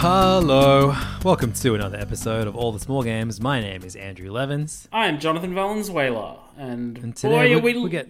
[0.00, 3.40] Hello, welcome to another episode of All the Small Games.
[3.40, 7.74] My name is Andrew Levins, I am Jonathan Valenzuela, and, and boy, today are we,
[7.74, 8.08] we, we get.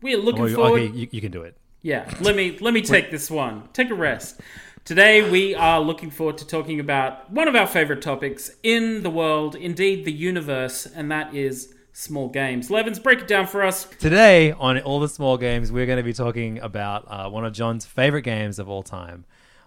[0.00, 0.82] we're looking Oh, forward.
[0.82, 1.56] okay, you, you can do it.
[1.82, 3.68] Yeah, let me let me take this one.
[3.72, 4.42] Take a rest.
[4.84, 9.10] Today we are looking forward to talking about one of our favorite topics in the
[9.10, 12.70] world, indeed the universe, and that is small games.
[12.70, 13.86] Levins, break it down for us.
[13.98, 17.52] Today on All the Small Games, we're going to be talking about uh, one of
[17.52, 19.24] John's favorite games of all time.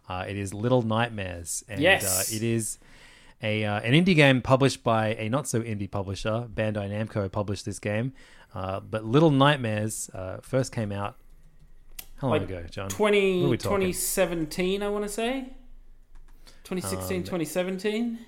[0.10, 2.04] Uh, it is Little Nightmares, and Yes.
[2.32, 2.80] uh, it is
[3.44, 6.48] a uh, an indie game published by a not so indie publisher.
[6.54, 8.14] Bandai Namco published this game,
[8.56, 11.18] uh, but Little Nightmares uh, first came out.
[12.18, 12.90] How long Like ago, John?
[12.90, 13.78] 20, What are we talking?
[13.92, 15.40] 2017, I want to say.
[15.40, 15.46] Um,
[16.64, 18.20] 2016, 2017.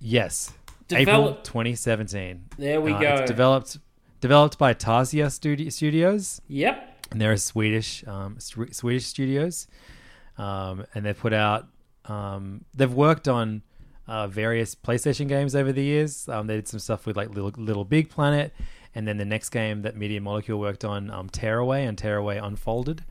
[0.00, 0.52] Yes.
[0.88, 2.44] Develop- April 2017.
[2.58, 3.14] There we Uh, go.
[3.16, 3.78] It's developed
[4.20, 6.95] developed by Tarsier Studi- Studios, Yep.
[7.10, 9.66] And they're a Swedish um, Sw- Swedish studios,
[10.38, 11.66] um, and they've put out
[12.06, 13.62] um, they've worked on
[14.06, 16.28] uh, various PlayStation games over the years.
[16.28, 18.52] Um, they did some stuff with like Little, Little Big Planet,
[18.94, 23.04] and then the next game that Media Molecule worked on, um, Tearaway and Tearaway Unfolded.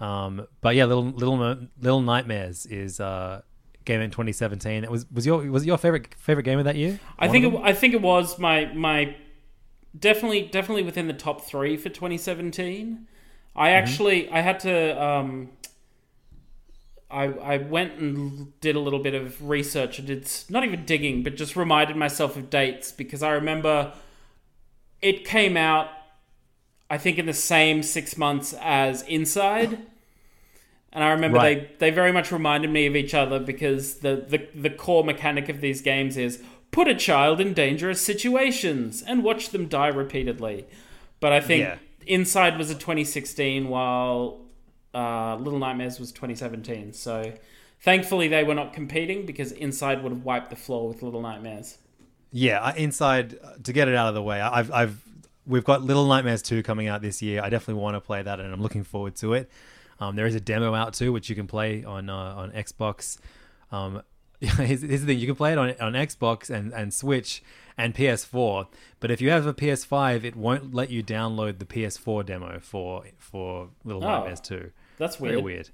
[0.00, 3.42] Um, but yeah, Little Little Little Nightmares is uh,
[3.84, 4.84] game in 2017.
[4.84, 6.98] It was was your was it your favorite favorite game of that year?
[7.18, 7.60] I One think it.
[7.62, 9.16] I think it was my my
[9.98, 13.06] definitely definitely within the top three for 2017.
[13.56, 13.94] I Mm-hmm.
[13.94, 15.50] actually I had to um,
[17.10, 20.00] I I went and did a little bit of research.
[20.00, 23.92] I did not even digging, but just reminded myself of dates because I remember
[25.02, 25.88] it came out.
[26.90, 29.78] I think in the same six months as Inside.
[30.92, 31.40] And I remember Right.
[31.40, 35.48] they, they very much reminded me of each other because the, the, the core mechanic
[35.48, 36.40] of these games is
[36.74, 40.66] put a child in dangerous situations and watch them die repeatedly.
[41.20, 41.78] But I think Yeah.
[42.06, 44.40] Inside was a 2016 while
[44.92, 46.92] uh, Little Nightmares was 2017.
[46.92, 47.32] So
[47.80, 51.78] thankfully they were not competing because Inside would have wiped the floor with Little Nightmares.
[52.32, 54.40] Yeah, inside uh, to get it out of the way.
[54.40, 55.00] I've I've
[55.46, 57.40] we've got Little Nightmares 2 coming out this year.
[57.40, 59.48] I definitely want to play that and I'm looking forward to it.
[60.00, 63.18] Um, there is a demo out too which you can play on uh, on Xbox.
[63.70, 64.02] Um,
[64.56, 67.42] here's, here's the thing, you can play it on on Xbox and and Switch
[67.76, 68.68] and PS4,
[69.00, 73.04] but if you have a PS5, it won't let you download the PS4 demo for
[73.18, 74.08] for Little Oh.
[74.08, 74.70] Nightmares 2.
[74.98, 75.32] That's weird.
[75.32, 75.70] Very weird.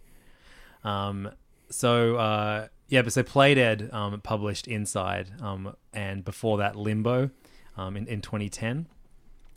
[0.83, 1.31] Um,
[1.69, 7.31] so uh, yeah, but so Playdead um, published Inside, um, and before that Limbo,
[7.77, 8.87] um, in in 2010.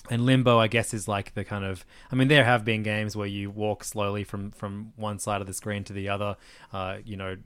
[0.09, 1.85] And Limbo, I guess, is like the kind of.
[2.12, 5.47] I mean, there have been games where you walk slowly from from one side of
[5.47, 6.35] the screen to the other.
[6.74, 7.38] Uh, you know,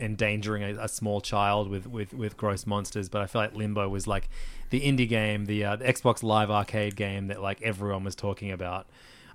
[0.00, 3.08] endangering a, a small child with, with with gross monsters.
[3.08, 4.28] But I feel like Limbo was like
[4.70, 8.50] the indie game, the, uh, the Xbox Live Arcade game that like everyone was talking
[8.50, 8.86] about.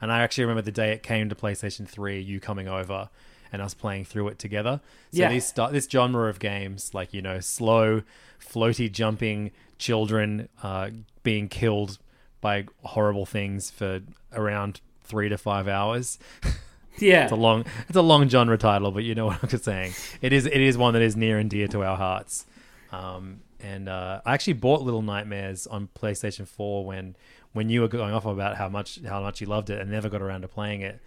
[0.02, 3.10] And I actually remember the day it came to PlayStation Three, you coming over
[3.52, 4.82] and us playing through it together.
[5.12, 5.30] So Yeah.
[5.30, 8.02] these st- this genre of games, like you know, slow,
[8.40, 10.90] floaty jumping children uh,
[11.24, 11.98] being killed
[12.42, 14.02] by horrible things for
[14.34, 16.18] around three to five hours.
[16.98, 17.24] Yeah.
[17.24, 19.94] It's a long, it's a long genre title, but you know what I'm saying.
[20.22, 22.46] It is, it is one that is near and dear to our hearts.
[22.92, 27.16] Um, and uh, I actually bought Little Nightmares on PlayStation 4 when,
[27.54, 30.10] when you were going off about how much, how much you loved it, and never
[30.10, 31.00] got around to playing it.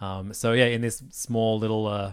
[0.00, 2.12] Um, so yeah, in this small little, uh,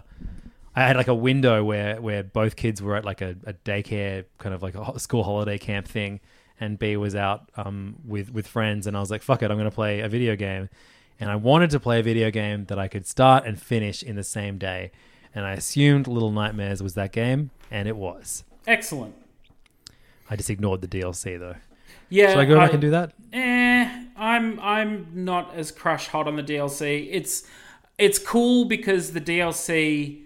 [0.74, 4.24] I had like a window where where both kids were at like a, a daycare
[4.38, 6.20] kind of like a school holiday camp thing,
[6.60, 9.56] and B was out um, with with friends, and I was like, "Fuck it, I'm
[9.56, 10.68] gonna play a video game,"
[11.20, 14.16] and I wanted to play a video game that I could start and finish in
[14.16, 14.90] the same day,
[15.34, 18.44] and I assumed Little Nightmares was that game, and it was.
[18.66, 19.14] Excellent.
[20.28, 21.56] I just ignored the DLC though.
[22.08, 22.30] Yeah.
[22.30, 23.12] Should I go back and do that?
[23.32, 27.08] Eh, I'm I'm not as crush hot on the DLC.
[27.10, 27.44] It's
[27.98, 30.22] it's cool because the DLC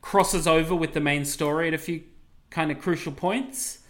[0.00, 2.02] crosses over with the main story at a few
[2.50, 3.80] kind of crucial points.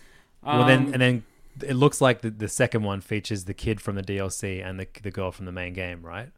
[0.42, 1.24] well, then Um, and then
[1.62, 4.86] it looks like the, the second one features the kid from the DLC and the
[5.02, 6.30] the girl from the main game, right?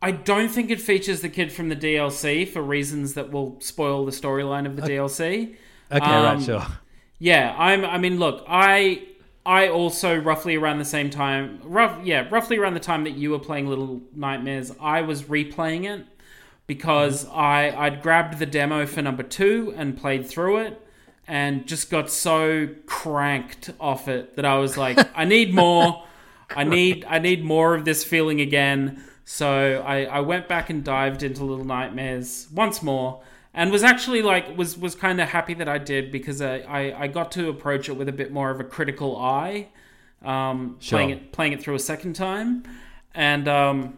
[0.00, 4.04] I don't think it features the kid from the DLC for reasons that will spoil
[4.04, 5.56] the storyline of the DLC.
[5.90, 6.66] Okay, Um, right, sure.
[7.18, 7.84] Yeah, I'm.
[7.84, 9.06] I mean, look, I
[9.46, 13.30] I also roughly around the same time, rough, yeah, roughly around the time that you
[13.30, 16.06] were playing Little Nightmares, I was replaying it
[16.66, 20.81] because I I'd grabbed the demo for number two and played through it,
[21.26, 26.04] and just got so cranked off it that I was like, I need more.
[26.54, 29.02] I need I need more of this feeling again.
[29.24, 33.22] So I, I went back and dived into Little Nightmares once more
[33.54, 37.02] and was actually like was was kind of happy that I did because I, I,
[37.04, 39.68] I got to approach it with a bit more of a critical eye,
[40.24, 40.98] um, Sure.
[40.98, 42.64] playing it playing it through a second time,
[43.14, 43.96] and um,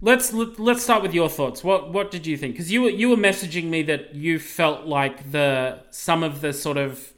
[0.00, 1.64] let's let, let's start with your thoughts.
[1.64, 2.54] What what did you think?
[2.54, 6.52] Because you were you were messaging me that you felt like the some of the
[6.52, 7.12] sort of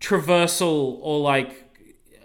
[0.00, 1.64] traversal or like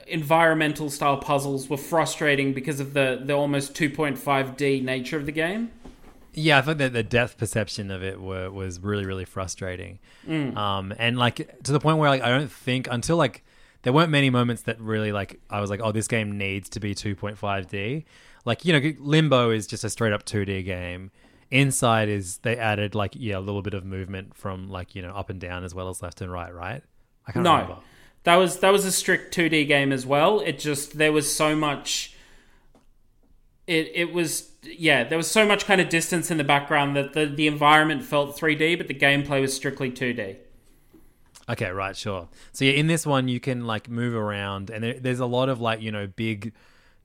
[0.07, 5.71] environmental style puzzles were frustrating because of the the almost 2.5D nature of the game.
[6.33, 9.97] Yeah, I thought that the depth perception of it were, was really, really frustrating.
[10.55, 13.43] Um, and like to the point where like I don't think until like
[13.81, 16.79] there weren't many moments that really like I was like, oh, this game needs to
[16.79, 18.05] be 2.5D.
[18.47, 21.11] Like you know, Limbo is just a straight up 2D game.
[21.51, 25.11] Inside is they added like yeah a little bit of movement from like you know
[25.11, 26.81] up and down as well as left and right, right?
[27.27, 27.77] I can't No, remember.
[28.23, 30.39] that was that was a strict 2D game as well.
[30.39, 32.15] It just there was so much.
[33.67, 37.13] It it was yeah there was so much kind of distance in the background that
[37.13, 40.37] the the environment felt 3D, but the gameplay was strictly 2D.
[41.49, 42.27] Okay, right, sure.
[42.51, 45.47] So yeah, in this one you can like move around, and there, there's a lot
[45.49, 46.53] of like you know big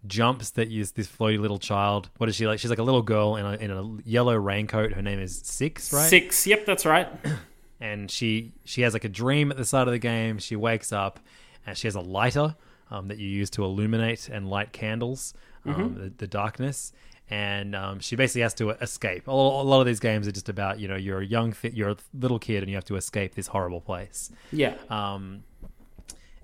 [0.06, 2.10] jumps that use this floaty little child.
[2.18, 2.58] What is she like?
[2.58, 4.92] She's like a little girl in a, in a yellow raincoat.
[4.92, 6.08] Her name is Six, right?
[6.08, 6.46] Six.
[6.46, 7.08] Yep, that's right.
[7.80, 10.38] and she she has like a dream at the start of the game.
[10.38, 11.20] She wakes up
[11.66, 12.56] and she has a lighter
[12.90, 15.34] um, that you use to illuminate and light candles,
[15.66, 16.92] um, the, the darkness.
[17.30, 19.26] And um, she basically has to escape.
[19.26, 21.52] A lot, a lot of these games are just about you know you're a young
[21.52, 24.30] th- you're a little kid and you have to escape this horrible place.
[24.52, 24.74] Yeah.
[24.90, 25.44] Um,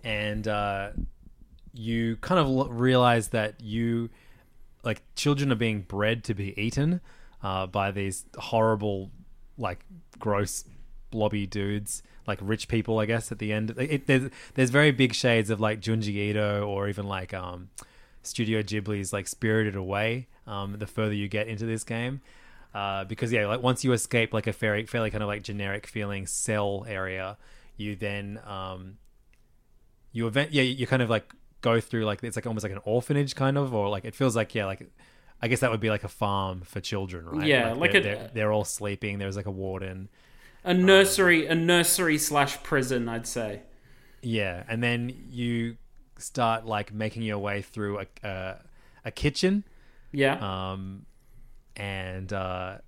[0.03, 0.91] and uh,
[1.79, 4.11] you kind of realize that you
[4.83, 7.01] like children are being bred to be eaten
[7.43, 9.11] uh, by these horrible
[9.57, 9.79] like
[10.19, 10.65] gross
[11.11, 13.71] blobby dudes like rich people i guess at the end.
[13.71, 17.71] It, it- there's there's very big shades of like junji ito or even like um
[18.23, 22.21] studio ghibli's like spirited away um the further you get into this game.
[22.75, 25.87] Uh, because yeah, like once you escape like a fairly fairly kind of like generic
[25.87, 27.39] feeling cell area,
[27.79, 28.99] you then um,
[30.13, 32.81] you event yeah you're kind of like go through like it's like almost like an
[32.85, 34.89] orphanage kind of or like it feels like yeah like
[35.41, 38.05] I guess that would be like a farm for children right Yeah, like they're, a-
[38.05, 40.09] they're, they're all sleeping there's like a warden
[40.65, 43.63] A nursery, a nursery slash prison, I'd say.
[44.23, 45.77] yeah and then you
[46.19, 48.57] start like making your way through a a,
[49.07, 49.65] a kitchen
[50.13, 50.35] Yeah.
[50.73, 51.07] um,
[51.77, 52.79] and uh,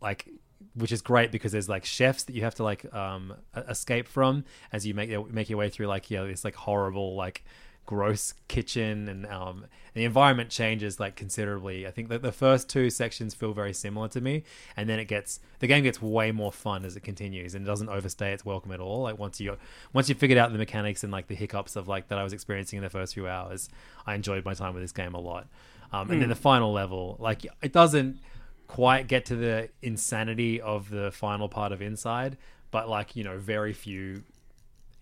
[0.00, 0.28] like
[0.74, 3.34] which is great because there's like chefs that you have to like um,
[3.68, 6.54] escape from as you make your make your way through like you know this like
[6.54, 7.44] horrible like
[7.90, 11.84] gross kitchen and um the environment changes like considerably.
[11.88, 14.44] I think that the first two sections feel very similar to me
[14.76, 17.66] and then it gets the game gets way more fun as it continues and it
[17.66, 19.02] doesn't overstay its welcome at all.
[19.02, 19.56] Like once you
[19.92, 22.32] once you figured out the mechanics and like the hiccups of like that i was
[22.32, 23.68] experiencing in the first few hours
[24.06, 25.48] i enjoyed my time with this game a lot.
[25.92, 28.20] Um, and then the final level like it doesn't
[28.68, 32.36] quite get to the insanity of the final part of inside
[32.70, 34.22] but like you know very few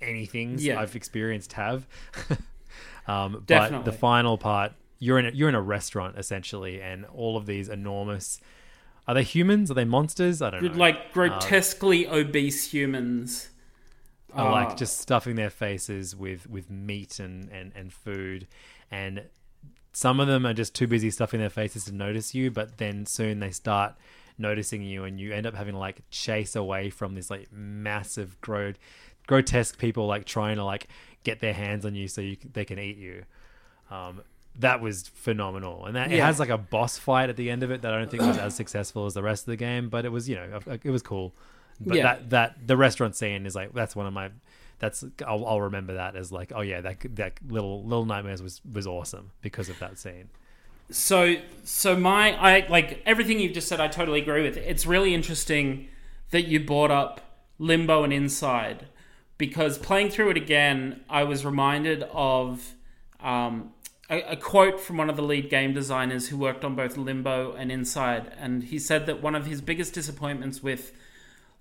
[0.01, 0.81] anythings Yeah.
[0.81, 1.87] i've experienced have
[3.09, 7.37] um, but the final part you're in a, you're in a restaurant essentially and all
[7.37, 8.41] of these enormous
[9.07, 9.71] are they humans?
[9.71, 10.43] Are they monsters?
[10.43, 10.73] I don't know.
[10.75, 13.49] like grotesquely obese humans.
[14.35, 18.47] are like just stuffing their faces with with meat and and and food.
[18.91, 19.23] And
[19.93, 23.05] some of them are just too busy stuffing their faces to notice you but then
[23.05, 23.95] soon they start
[24.39, 28.41] noticing you and you end up having to like chase away from this like massive
[28.41, 28.75] gro-
[29.29, 30.89] grotesque people like trying to like
[31.23, 33.25] get their hands on you so you they can eat you
[33.93, 34.21] um
[34.61, 35.87] that was phenomenal.
[35.87, 36.27] And that it Yeah.
[36.27, 38.39] has like a boss fight at the end of it that I don't think was
[38.39, 41.03] as successful as the rest of the game, but it was you know it was
[41.03, 41.33] cool.
[41.81, 42.03] But Yeah.
[42.03, 44.31] that that the restaurant scene is like that's one of my
[44.81, 48.61] that's I'll, I'll remember that as like oh yeah that that little little nightmares was
[48.73, 50.29] was awesome because of that scene.
[50.91, 53.79] So, so my, I like everything you've just said.
[53.79, 54.57] I totally agree with.
[54.57, 55.89] It's really interesting
[56.31, 57.21] that you brought up
[57.59, 58.87] Limbo and Inside
[59.39, 62.75] because playing through it again, I was reminded of
[63.21, 63.73] um,
[64.11, 67.53] a, a quote from one of the lead game designers who worked on both Limbo
[67.53, 70.93] and Inside, and he said that one of his biggest disappointments with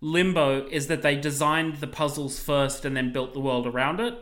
[0.01, 4.17] Limbo is that they designed the puzzles first and then built the world around it.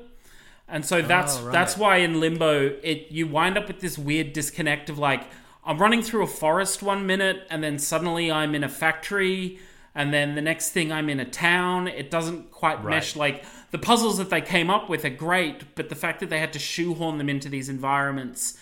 [0.68, 1.52] And so that's right.
[1.52, 5.24] that's why in Limbo it you wind up with this weird disconnect of like
[5.64, 9.60] I'm running through a forest one minute and then suddenly I'm in a factory
[9.96, 11.88] and then the next thing I'm in a town.
[11.88, 12.96] It doesn't quite Right.
[12.96, 16.30] mesh like the puzzles that they came up with are great, but the fact that
[16.30, 18.58] they had to shoehorn them into these environments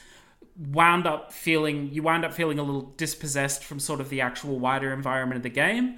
[0.71, 4.59] wound up feeling you wound up feeling a little dispossessed from sort of the actual
[4.59, 5.97] wider environment of the game.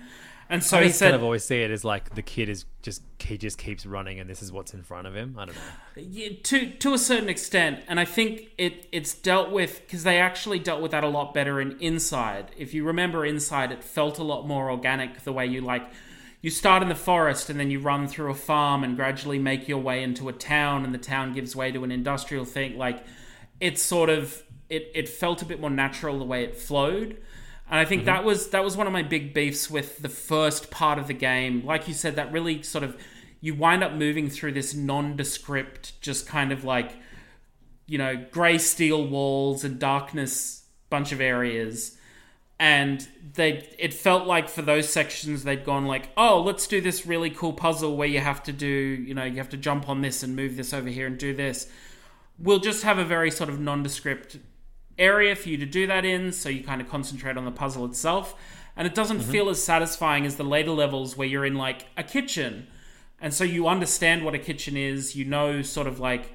[0.49, 2.65] And so I he said kind of always see it as like the kid is
[2.83, 5.35] just he just keeps running and this is what's in front of him.
[5.39, 5.61] I don't know.
[5.95, 10.19] Yeah, to to a certain extent, and I think it it's dealt with because they
[10.19, 12.51] actually dealt with that a lot better in Inside.
[12.57, 15.23] If you remember Inside, it felt a lot more organic.
[15.23, 15.89] The way you like
[16.41, 19.67] you start in the forest and then you run through a farm and gradually make
[19.67, 22.77] your way into a town, and the town gives way to an industrial thing.
[22.77, 23.03] Like
[23.59, 27.17] it's sort of it it felt a bit more natural the way it flowed.
[27.69, 28.07] And I think mm-hmm.
[28.07, 31.13] that was that was one of my big beefs with the first part of the
[31.13, 31.65] game.
[31.65, 32.97] Like you said, that really sort of
[33.41, 36.93] you wind up moving through this nondescript, just kind of like
[37.87, 41.97] you know, grey steel walls and darkness bunch of areas.
[42.57, 47.05] And they it felt like for those sections they'd gone like, oh, let's do this
[47.05, 50.01] really cool puzzle where you have to do, you know, you have to jump on
[50.01, 51.67] this and move this over here and do this.
[52.39, 54.37] We'll just have a very sort of nondescript
[54.97, 57.85] area for you to do that in, so you kind of concentrate on the puzzle
[57.85, 58.35] itself.
[58.75, 59.31] And it doesn't mm-hmm.
[59.31, 62.67] feel as satisfying as the later levels where you're in like a kitchen.
[63.21, 66.33] And so you understand what a kitchen is, you know, sort of like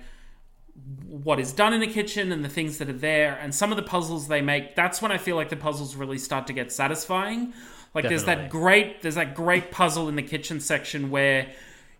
[1.07, 3.39] what is done in a kitchen and the things that are there.
[3.41, 6.19] And some of the puzzles they make, that's when I feel like the puzzles really
[6.19, 7.53] start to get satisfying.
[7.95, 11.53] Like there's that great, there's that great puzzle in the kitchen section where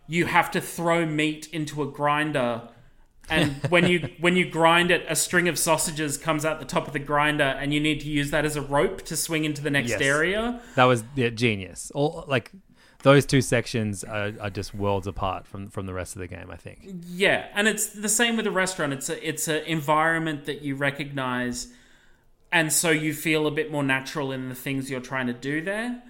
[0.07, 2.69] you have to throw meat into a grinder
[3.29, 6.87] and when you when you grind it a string of sausages comes out the top
[6.87, 9.61] of the grinder and you need to use that as a rope to swing into
[9.61, 10.01] the next Yes.
[10.01, 11.91] area That was yeah, genius.
[11.95, 12.51] All like
[13.03, 16.49] those two sections are, are just worlds apart from from the rest of the game.
[16.51, 16.79] I think.
[17.07, 20.75] yeah and it's the same with a restaurant it's a it's an environment that you
[20.75, 21.67] recognize
[22.51, 25.61] and so you feel a bit more natural in the things you're trying to do
[25.61, 26.01] there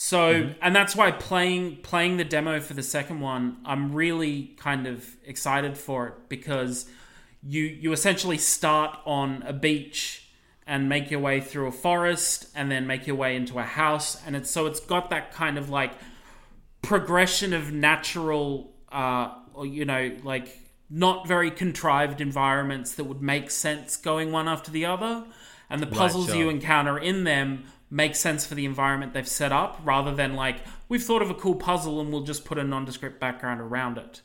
[0.00, 4.86] so and that's why playing playing the demo for the second one i'm really kind
[4.86, 6.88] of excited for it because
[7.42, 10.28] you you essentially start on a beach
[10.68, 14.22] and make your way through a forest and then make your way into a house.
[14.26, 15.92] And it's so it's got that kind of like
[16.82, 23.50] progression of natural uh or you know like not very contrived environments that would make
[23.50, 25.24] sense going one after the other.
[25.70, 26.36] And the puzzles sure.
[26.36, 30.58] you encounter in them make sense for the environment they've set up rather than like
[30.88, 34.22] we've thought of a cool puzzle and we'll just put a nondescript background around it.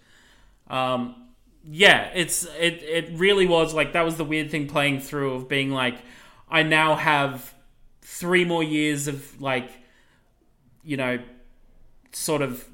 [0.69, 1.15] Um
[1.63, 5.47] yeah it's it it really was like that was the weird thing playing through of
[5.47, 5.97] being like
[6.49, 7.53] i now have
[8.01, 9.69] three more years of like
[10.83, 11.17] you know
[12.11, 12.65] sort of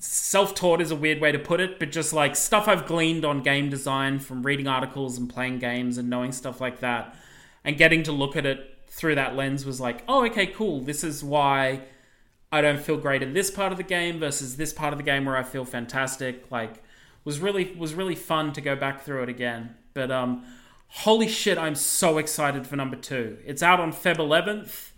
[0.00, 3.40] self-taught is a weird way to put it but just like stuff i've gleaned on
[3.40, 7.14] game design from reading articles and playing games and knowing stuff like that
[7.64, 11.02] and getting to look at it through that lens was like oh okay cool this
[11.02, 11.80] is why
[12.52, 15.02] i don't feel great in this part of the game versus this part of the
[15.02, 16.82] game where i feel fantastic like
[17.24, 20.44] was really was really fun to go back through it again but um
[20.88, 24.90] holy shit i'm so excited for number two it's out on feb 11th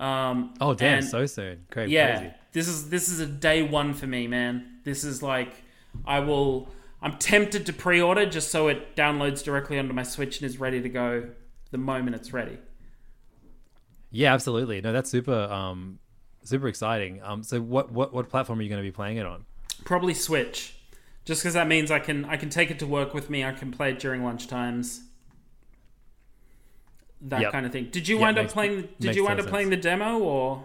[0.00, 1.02] um Oh damn!
[1.02, 1.64] so soon.
[1.70, 1.88] Great.
[1.88, 2.34] yeah Crazy.
[2.52, 5.64] this is this is a day one for me man this is like
[6.06, 6.68] i will
[7.02, 10.80] i'm tempted to pre-order just so it downloads directly onto my switch and is ready
[10.80, 11.28] to go
[11.72, 12.58] the moment it's ready
[14.10, 14.80] Yeah, absolutely.
[14.80, 15.34] No, that's super.
[15.34, 15.98] Um,
[16.44, 17.20] super exciting.
[17.22, 19.44] Um, so what what what platform are you going to be playing it on?
[19.84, 20.74] probably switch
[21.26, 23.52] just because that means i can i can take it to work with me i
[23.52, 25.02] can play it during lunch times
[27.20, 27.52] that Yep.
[27.52, 29.76] kind of thing did you Yep, wind up playing did you wind up playing the
[29.76, 30.64] demo or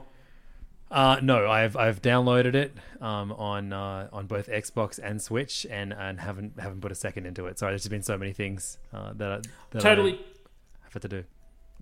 [0.90, 5.94] Uh, no, I've I've downloaded it um, on uh, on both Xbox and Switch, and,
[5.94, 7.58] and haven't haven't put a second into it.
[7.60, 9.40] Sorry, there's just been so many things uh, that, I,
[9.72, 11.24] that totally I have had to do.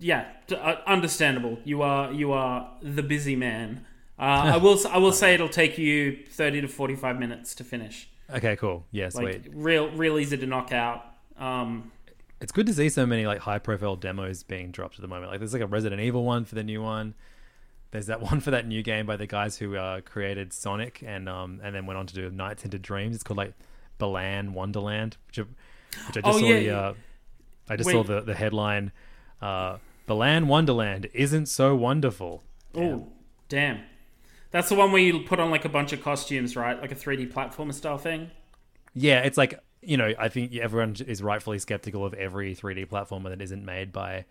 [0.00, 1.58] Yeah, uh, understandable.
[1.64, 3.84] You are you are the busy man.
[4.18, 4.22] Uh,
[4.54, 8.08] I will I will say it'll take you thirty to forty five minutes to finish.
[8.32, 8.84] Okay, cool.
[8.92, 9.52] Yeah, Like sweet.
[9.54, 11.04] real real easy to knock out.
[11.38, 11.92] Um,
[12.40, 15.30] it's good to see so many like high profile demos being dropped at the moment.
[15.30, 17.14] Like there's like a Resident Evil one for the new one.
[17.90, 21.28] There's that one for that new game by the guys who uh, created Sonic and
[21.28, 23.14] um and then went on to do Nights into Dreams.
[23.14, 23.54] It's called like
[23.98, 25.48] Balan Wonderland, which, which
[26.16, 26.78] I just Oh, saw yeah, the yeah.
[26.78, 26.94] uh,
[27.68, 27.92] I just Wait.
[27.92, 28.92] saw the the headline.
[29.42, 29.78] Uh,
[30.10, 32.42] Balan Wonderland isn't so wonderful.
[32.74, 33.06] Oh,
[33.48, 33.78] damn.
[34.50, 36.80] That's the one where you put on like a bunch of costumes, right?
[36.80, 38.32] Like a 3D platformer style thing.
[38.92, 43.28] Yeah, it's like you know, I think everyone is rightfully skeptical of every 3D platformer
[43.28, 44.24] that isn't made by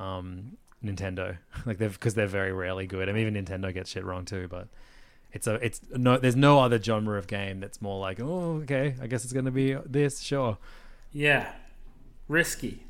[0.00, 3.08] um, Nintendo, like they've because they're very rarely good.
[3.08, 4.48] I mean, even Nintendo gets shit wrong too.
[4.48, 4.66] But
[5.32, 8.96] it's a it's no, there's no other genre of game that's more like, oh, okay,
[9.00, 10.58] I guess it's gonna be this, sure.
[11.12, 11.52] Yeah.
[12.26, 12.86] Risky.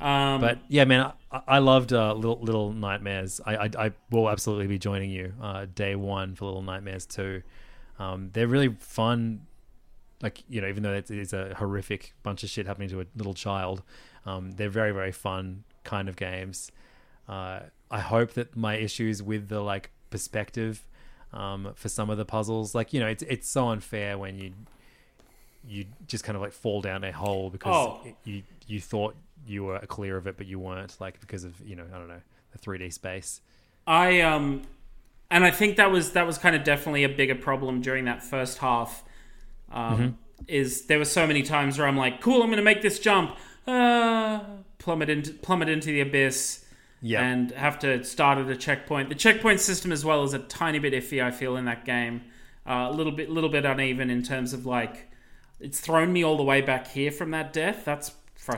[0.00, 3.40] Um, But yeah, man, I, I loved uh, Little Little Nightmares.
[3.44, 7.42] I, I I will absolutely be joining you uh, day one for Little Nightmares two.
[7.98, 9.40] Um, they're really fun.
[10.22, 13.06] Like you know, even though it's, it's a horrific bunch of shit happening to a
[13.16, 13.82] little child,
[14.26, 16.70] um, they're very very fun kind of games.
[17.28, 20.86] Uh, I hope that my issues with the like perspective
[21.32, 24.52] um, for some of the puzzles, like you know, it's it's so unfair when you
[25.66, 28.06] you just kind of like fall down a hole because Oh.
[28.24, 29.14] you you thought
[29.46, 32.08] you were clear of it, but you weren't, like because of you know I don't
[32.08, 33.40] know the 3D space.
[33.86, 34.62] I um
[35.30, 38.22] and I think that was that was kind of definitely a bigger problem during that
[38.22, 39.04] first half.
[39.70, 42.80] Um, Is there were so many times where I'm like, cool, I'm going to make
[42.80, 44.40] this jump, uh,
[44.78, 46.64] plummet into plummet into the abyss,
[47.00, 49.08] Yeah, and have to start at a checkpoint.
[49.08, 51.22] The checkpoint system as well is a tiny bit iffy.
[51.22, 52.22] I feel in that game,
[52.66, 55.10] uh, a little bit little bit uneven in terms of like,
[55.60, 57.84] it's thrown me all the way back here from that death.
[57.84, 58.10] That's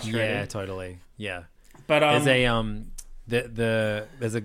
[0.04, 0.98] yeah, totally.
[1.16, 1.44] Yeah,
[1.86, 2.92] but um, there's a um
[3.26, 4.42] the the there's a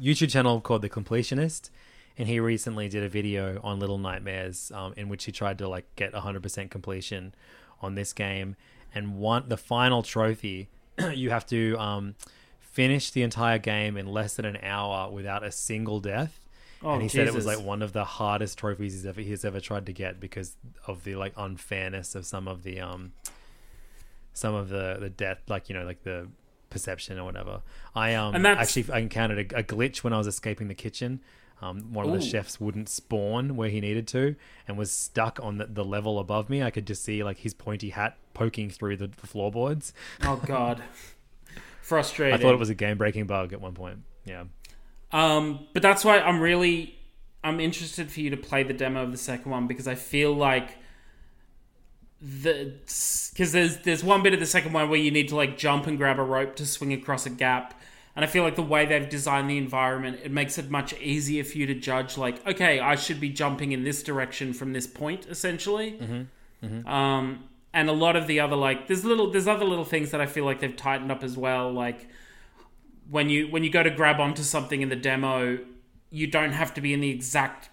[0.00, 1.70] YouTube channel called The Completionist,
[2.16, 5.68] and he recently did a video on Little Nightmares, um, in which he tried to
[5.68, 7.34] like get 100% completion
[7.80, 8.56] on this game,
[8.94, 10.68] and one the final trophy,
[11.14, 12.14] you have to um
[12.60, 16.38] finish the entire game in less than an hour without a single death.
[16.80, 19.44] Oh, and he said it was like one of the hardest trophies he's ever he's
[19.44, 20.54] ever tried to get because
[20.86, 23.12] of the like unfairness of some of the um
[24.32, 26.28] some of the the death like you know like the
[26.70, 27.62] perception or whatever.
[27.94, 30.74] I um And that's- actually I encountered a, a glitch when I was escaping the
[30.74, 31.20] kitchen.
[31.60, 34.36] Um, one of the chefs wouldn't spawn where he needed to
[34.68, 36.62] and was stuck on the, the level above me.
[36.62, 39.92] I could just see like his pointy hat poking through the, the floorboards.
[40.22, 40.80] oh god,
[41.82, 42.38] frustrating.
[42.38, 43.98] I thought it was a game breaking bug at one point.
[44.24, 44.44] Yeah.
[45.10, 46.96] Um, but that's why I'm really
[47.42, 50.32] I'm interested for you to play the demo of the second one because I feel
[50.34, 50.76] like
[52.20, 52.72] the
[53.32, 55.86] because there's there's one bit of the second one where you need to like jump
[55.86, 57.74] and grab a rope to swing across a gap.
[58.16, 61.44] And I feel like the way they've designed the environment, it makes it much easier
[61.44, 62.18] for you to judge.
[62.18, 66.00] Like, okay, I should be jumping in this direction from this point, essentially.
[66.88, 70.20] Um, and a lot of the other like, there's little, there's other little things that
[70.20, 71.72] I feel like they've tightened up as well.
[71.72, 72.08] Like,
[73.08, 75.60] when you when you go to grab onto something in the demo,
[76.10, 77.70] you don't have to be in the exact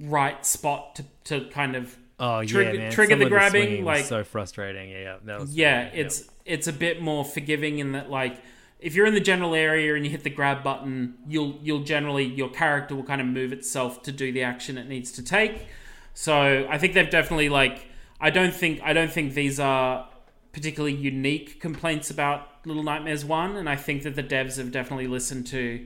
[0.00, 2.92] right spot to, to kind of Oh Trigger- yeah, man.
[2.92, 4.90] trigger Some the grabbing, like- so frustrating.
[4.90, 5.16] Yeah, yeah.
[5.24, 5.90] That was yeah, yeah.
[6.00, 8.40] it's it's a bit more forgiving in that like
[8.78, 12.24] if you're in the general area and you hit the grab button, you'll you'll generally
[12.24, 15.66] your character will kind of move itself to do the action it needs to take.
[16.12, 17.86] So I think they've definitely like
[18.20, 20.08] I don't think I don't think these are
[20.52, 25.08] particularly unique complaints about Little Nightmares 1 and I think that the devs have definitely
[25.08, 25.84] listened to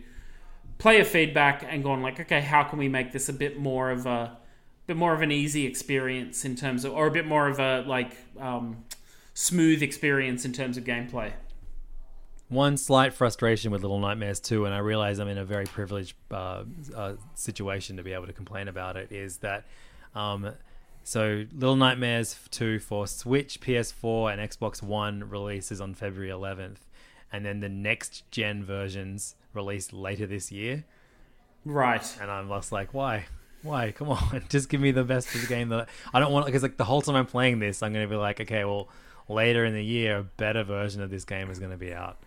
[0.77, 4.05] player feedback and gone like okay, how can we make this a bit more of
[4.07, 4.37] a
[4.89, 7.85] bit more of an easy experience in terms of or a bit more of a
[7.87, 8.83] like um
[9.35, 11.33] smooth experience in terms of gameplay.
[12.49, 16.17] One slight frustration with Little Nightmares 2, and I realize I'm in a very privileged
[16.31, 16.65] uh,
[16.97, 19.67] uh, situation to be able to complain about it, is that
[20.15, 20.55] um,
[21.05, 26.79] so Little Nightmares 2 for Switch, PS4, and Xbox One releases on February 11th,
[27.31, 30.87] and then the next gen versions released later this year.
[31.67, 32.17] Right.
[32.21, 33.27] And I'm just like, why?
[33.63, 33.93] Why?
[33.93, 35.69] Come on, just give me the best of the game.
[35.71, 38.17] That I don't want because like the whole time I'm playing this, I'm gonna be
[38.17, 38.89] like, okay, well,
[39.29, 42.19] later in the year, a better version of this game is gonna be out.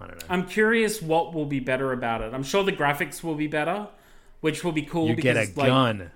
[0.00, 0.26] I don't know.
[0.28, 2.34] I'm curious what will be better about it.
[2.34, 3.88] I'm sure the graphics will be better,
[4.40, 6.10] which will be cool you because get a like gun.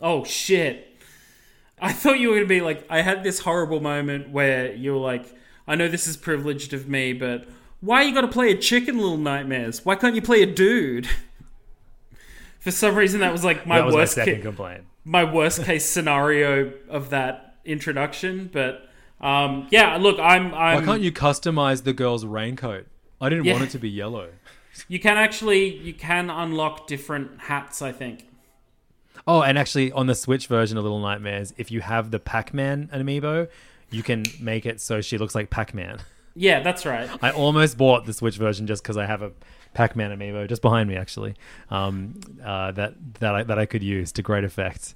[0.00, 0.88] oh shit.
[1.80, 4.92] I thought you were going to be like I had this horrible moment where you
[4.92, 5.26] were like
[5.66, 7.48] I know this is privileged of me, but
[7.80, 9.84] why you got to play a chicken little nightmares?
[9.84, 11.08] Why can't you play a dude?
[12.62, 14.84] For some reason that was like my that was my worst second ca- complaint.
[15.04, 18.88] my worst case scenario of that introduction, but
[19.20, 22.86] um, yeah, look, I'm, Why I'm can't you customize the girl's raincoat?
[23.20, 23.52] I didn't Yeah.
[23.52, 24.30] want it to be yellow.
[24.88, 27.82] You can actually you can unlock different hats.
[27.82, 28.26] I think.
[29.26, 32.88] Oh, and actually, on the Switch version of Little Nightmares, if you have the Pac-Man
[32.92, 33.48] amiibo,
[33.90, 35.98] you can make it so she looks like Pac-Man.
[36.34, 37.08] Yeah, that's right.
[37.22, 39.32] I almost bought the Switch version just because I have a
[39.74, 41.34] Pac-Man amiibo just behind me, actually.
[41.70, 44.94] Um, uh, that that I, that I could use to great effect.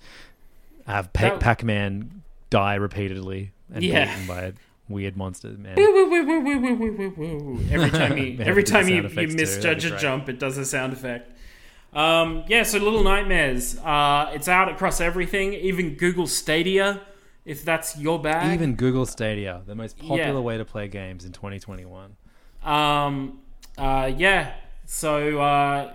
[0.86, 4.04] I have pa- That- Pac-Man die repeatedly and Yeah.
[4.06, 4.52] beaten by a
[4.88, 5.76] weird monsters, man.
[7.70, 11.32] every time you every time you, you misjudge a jump, it does a sound effect.
[11.92, 13.78] Um, yeah, so Little Nightmares.
[13.78, 17.00] Uh, it's out across everything, even Google Stadia,
[17.44, 18.52] if that's your bag.
[18.54, 20.38] Even Google Stadia, the most popular Yeah.
[20.40, 22.16] way to play games in 2021.
[22.64, 23.40] Um,
[23.78, 24.52] uh, yeah,
[24.86, 25.92] so uh,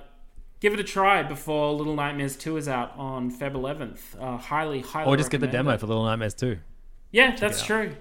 [0.59, 3.99] give it a try before Little Nightmares 2 is out on Feb 11th.
[4.19, 6.57] Uh, highly, highly Or just get the demo for Little Nightmares 2.
[7.11, 7.95] Yeah, that's true.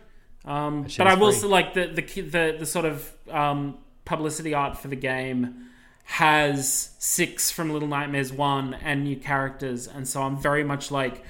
[0.44, 1.40] Um, but I will free.
[1.40, 5.66] say, like the the the the sort of um, publicity art for the game
[6.04, 11.24] has six from Little Nightmares one and new characters, and so I'm very much like,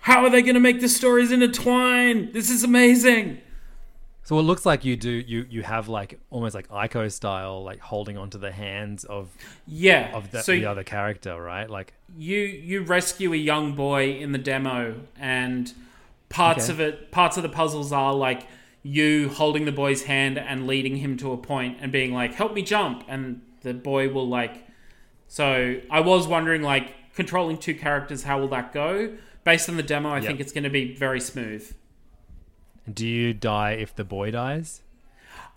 [0.00, 2.32] how are they going to make the stories intertwine?
[2.32, 3.40] This is amazing.
[4.28, 7.80] So it looks like you do you you have like almost like Ico style, like
[7.80, 9.34] holding onto the hands of
[9.66, 10.14] Yeah.
[10.14, 11.68] of the, so the other character, right?
[11.70, 15.72] Like you you rescue a young boy in the demo and
[16.28, 16.72] parts Okay.
[16.74, 18.46] of it parts of the puzzles are like
[18.82, 22.52] you holding the boy's hand and leading him to a point and being like help
[22.52, 24.66] me jump and the boy will like
[25.26, 29.10] so i was wondering like controlling two characters how will that go
[29.44, 30.24] based on the demo i Yep.
[30.26, 31.72] think it's going to be very smooth
[32.94, 34.82] do you die if the boy dies?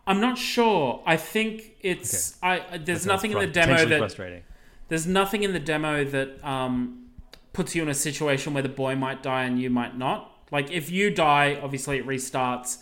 [0.07, 4.43] i'm not sure i think it's i I- there's nothing in the demo that frustrating.
[4.87, 7.05] there's nothing in the demo that um,
[7.53, 10.31] puts you in a situation where the boy might die and you might not.
[10.51, 12.77] Like if you die, obviously it restarts,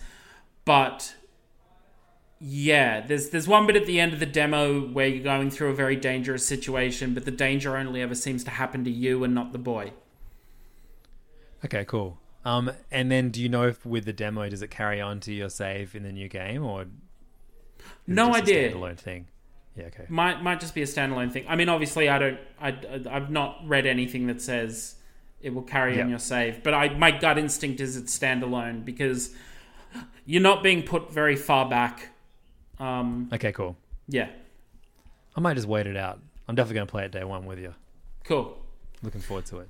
[0.64, 1.16] but
[2.40, 5.70] yeah, there's there's one bit at the end of the demo where you're going through
[5.70, 9.34] a very dangerous situation, but the danger only ever seems to happen to you and
[9.36, 9.92] not the boy.
[11.66, 12.19] Okay, cool.
[12.46, 15.34] Um, and then do you know if with the demo does it carry on to
[15.34, 16.86] your save in the new game or
[18.08, 18.72] No idea.
[18.72, 19.28] standalone thing?
[19.76, 20.06] Yeah, okay.
[20.10, 21.46] Might might just be a standalone thing.
[21.48, 22.40] I mean, obviously, I don't.
[22.60, 22.76] I
[23.10, 24.96] I've not read anything that says
[25.42, 26.04] it will carry Yeah.
[26.04, 29.34] on your save, but I my gut instinct is it's standalone because
[30.26, 32.10] you're not being put very far back.
[32.80, 33.76] Um, Okay, cool.
[34.08, 34.30] yeah,
[35.36, 36.20] I might just wait it out.
[36.48, 37.74] I'm definitely going to play it day one with you.
[38.24, 38.58] cool.
[39.02, 39.70] Looking forward to it.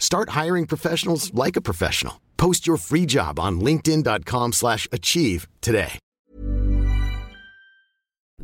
[0.00, 2.20] Start hiring professionals like a professional.
[2.36, 6.00] Post your free job on linkedin.com/achieve slash achieve today.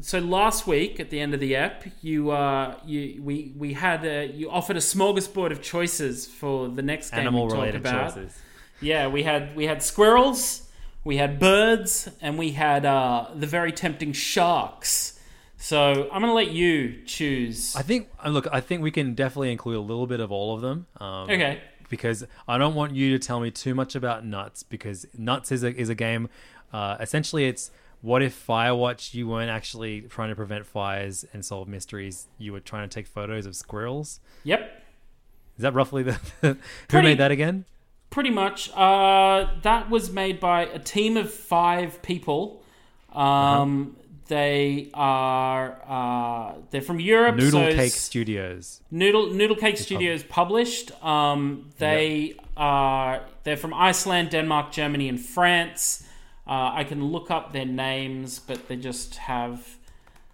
[0.00, 4.04] So last week at the end of the app, you uh, you we we had
[4.04, 7.80] a, you offered a smorgasbord of choices for the next game Animal we talk related
[7.80, 8.14] about.
[8.14, 8.38] choices.
[8.82, 10.68] Yeah, we had we had squirrels,
[11.02, 15.15] we had birds, and we had uh, the very tempting sharks.
[15.58, 17.74] So I'm gonna let you choose.
[17.76, 20.60] I think look, I think we can definitely include a little bit of all of
[20.60, 20.86] them.
[21.00, 21.60] Um, Okay.
[21.88, 25.62] Because I don't want you to tell me too much about Nuts because Nuts is
[25.62, 26.28] a is a game.
[26.72, 27.70] Uh, essentially, it's
[28.02, 32.26] what if Firewatch you weren't actually trying to prevent fires and solve mysteries.
[32.38, 34.18] You were trying to take photos of squirrels.
[34.44, 34.82] Yep,
[35.58, 36.56] Is that roughly the who
[36.88, 37.64] Pretty- made that again?
[38.10, 38.70] pretty much.
[38.74, 42.62] Uh, that was made by a team of five people.
[43.12, 43.96] Um,
[44.28, 47.36] They are uh, they're from Europe.
[47.36, 48.80] Noodle so Cake Studios.
[48.90, 50.90] Noodle Noodle Cake Studios published.
[51.04, 56.02] Um, they are they're from Iceland, Denmark, Germany, and France.
[56.46, 59.76] Uh, I can look up their names, but they just have.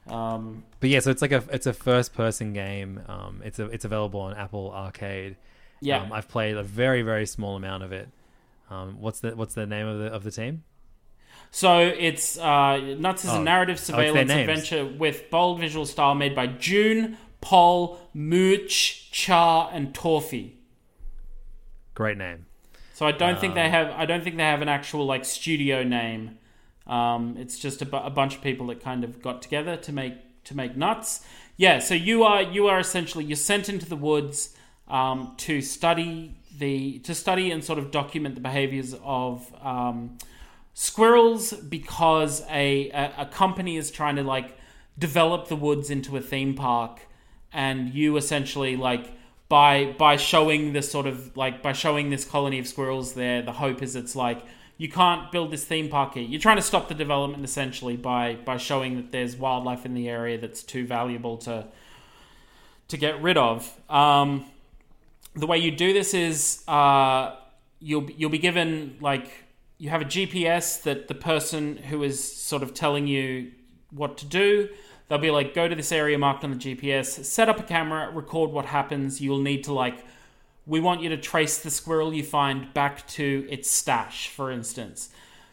[0.09, 3.01] Um, But yeah, so it's like a it's a first person game.
[3.09, 5.37] Um, it's a, it's available on Apple Arcade.
[5.81, 8.09] yeah, Um, I've played a very very small amount of it.
[8.71, 10.65] Um, what's the what's the name of the of the team?
[11.55, 13.43] So it's uh, Nuts is a Oh.
[13.43, 14.49] narrative Oh, it's their surveillance names.
[14.49, 20.53] adventure with bold visual style made by Joon, Pol, Muuutsch, Char, and Torfi.
[21.95, 22.47] Great name.
[22.95, 23.91] So I don't think they Um, have.
[23.97, 26.39] I don't think they have an actual like studio name.
[26.87, 29.93] Um, it's just a, bu- a bunch of people that kind of got together to
[29.93, 31.25] make to make nuts.
[31.57, 31.79] Yeah.
[31.81, 34.57] So you are you are essentially you're sent into the woods
[34.89, 40.17] um, to study the to study and sort of document the behaviors of um,
[40.75, 44.57] squirrels because a, a a company is trying to like
[44.99, 47.01] develop the woods into a theme park,
[47.53, 49.13] and you essentially like
[49.49, 53.53] by by showing this sort of like by showing this colony of squirrels there, the
[53.53, 54.45] hope is it's like
[54.79, 56.23] you can't build this theme park here.
[56.23, 60.09] You're trying to stop the development essentially by by showing that there's wildlife in the
[60.09, 61.67] area that's too valuable to
[62.89, 63.71] to get rid of.
[63.91, 64.47] Um,
[65.35, 67.37] the way you do this is uh,
[67.81, 69.42] you'll you'll be given like
[69.83, 73.51] you have a GPS that the person who is sort of telling you
[73.91, 74.69] what to do.
[75.09, 78.09] They'll be like, go to this area marked on the GPS, set up a camera,
[78.13, 79.21] record what happens.
[79.21, 80.07] You'll need to like,
[80.67, 85.09] we want you to trace the squirrel you find back to its stash, for instance.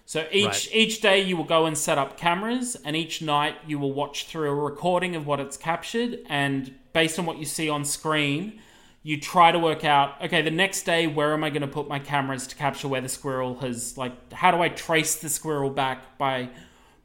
[0.06, 0.70] So each Right.
[0.74, 4.28] each day you will go and set up cameras, and each night you will watch
[4.28, 8.62] through a recording of what it's captured, and based on what you see on screen,
[9.02, 11.88] you try to work out okay the next day where am i going to put
[11.88, 15.70] my cameras to capture where the squirrel has like how do i trace the squirrel
[15.70, 16.50] back by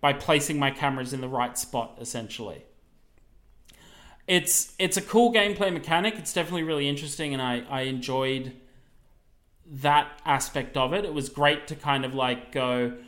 [0.04, 2.62] by placing my cameras in the right spot essentially?
[4.26, 6.16] It's it's a cool gameplay mechanic.
[6.18, 8.52] It's definitely really interesting and i i enjoyed
[9.66, 11.06] that aspect of it.
[11.06, 12.98] It was great to kind of like go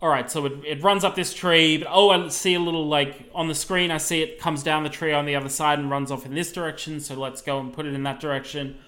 [0.00, 2.86] all right, so it, it runs up this tree, but oh, I see a little
[2.86, 5.80] like on the screen, I see it comes down the tree on the other side
[5.80, 7.00] and runs off in this direction.
[7.00, 8.78] So let's go and put it in that direction,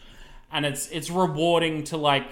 [0.53, 2.27] and it's it's rewarding to like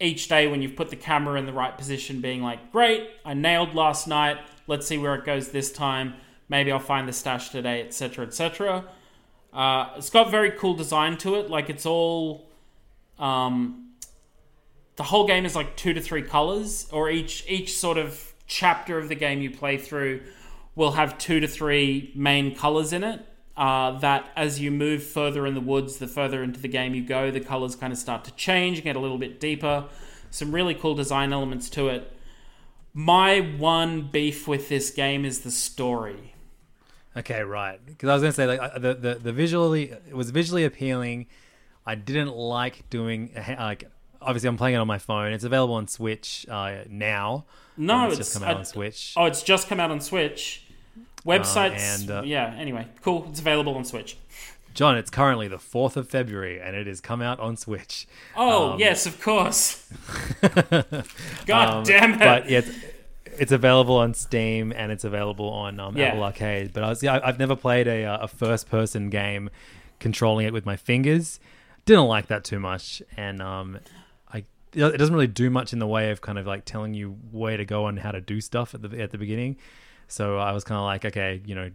[0.00, 3.34] each day when you've put the camera in the right position, being like, great, I
[3.34, 4.38] nailed last night.
[4.66, 6.14] Let's see where it goes this time.
[6.48, 8.84] Maybe I'll find the stash today, etc., etc.
[9.52, 11.50] Uh, it's got very cool design to it.
[11.50, 12.48] Like it's all
[13.20, 13.81] um,
[14.96, 18.98] the whole game is like two to three colors, or each each sort of chapter
[18.98, 20.22] of the game you play through
[20.74, 23.24] will have two to three main colors in it.
[23.56, 27.04] Uh, that as you move further in the woods, the further into the game you
[27.04, 29.84] go, the colors kind of start to change, and get a little bit deeper.
[30.30, 32.10] Some really cool design elements to it.
[32.94, 36.34] My one beef with this game is the story.
[37.16, 37.78] Okay, right.
[37.84, 41.26] Because I was gonna say like the, the the visually it was visually appealing.
[41.84, 43.90] I didn't like doing like
[44.24, 45.32] obviously I'm playing it on my phone.
[45.32, 47.44] It's available on Switch uh, now.
[47.76, 49.14] No, Um, it's, it's just come out I- on Switch.
[49.16, 50.64] Oh, it's just come out on Switch.
[51.24, 52.52] Websites, and, uh, yeah.
[52.58, 53.26] Anyway, cool.
[53.30, 54.16] It's available on Switch.
[54.74, 58.06] John, it's currently the fourth of February, and it has come out on Switch.
[58.34, 59.86] Oh Um, yes, of course.
[61.46, 62.18] God Um, damn it!
[62.18, 62.70] But yeah, it's,
[63.38, 66.06] it's available on Steam and it's available on um, Yeah.
[66.08, 66.72] Apple Arcade.
[66.72, 69.50] But I was, yeah, I've never played a, uh, a first person game
[70.00, 71.38] controlling it with my fingers.
[71.84, 73.78] Didn't like that too much, and um,
[74.74, 77.56] it doesn't really do much in the way of kind of like telling you where
[77.56, 79.56] to go and how to do stuff at the at the beginning.
[80.08, 81.70] So I was kind of like, okay, you know,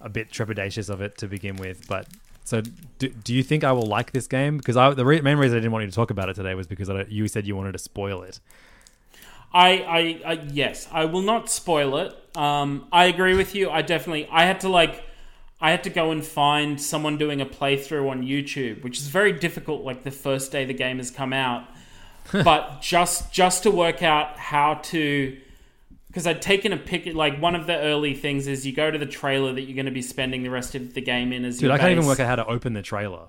[0.00, 2.06] a bit trepidatious of it to begin with, but.
[2.46, 2.60] So,
[2.98, 4.58] do, do you think I will like this game?
[4.58, 6.54] Because I, the re- main reason I didn't want you to talk about it today
[6.54, 8.38] was because I, you said you wanted to spoil it.
[9.54, 12.14] I, I, I, yes, I will not spoil it.
[12.36, 13.70] Um, I agree with you.
[13.70, 15.04] I definitely, I had to like,
[15.58, 19.32] I had to go and find someone doing a playthrough on YouTube, which is very
[19.32, 19.82] difficult.
[19.82, 21.64] Like the first day the game has come out,
[22.32, 25.36] but just just to work out how to,
[26.08, 27.14] because I'd taken a pic.
[27.14, 29.86] Like one of the early things is you go to the trailer that you're going
[29.86, 32.20] to be spending the rest of the game in as Dude, I can't even work
[32.20, 33.28] out how to open the trailer.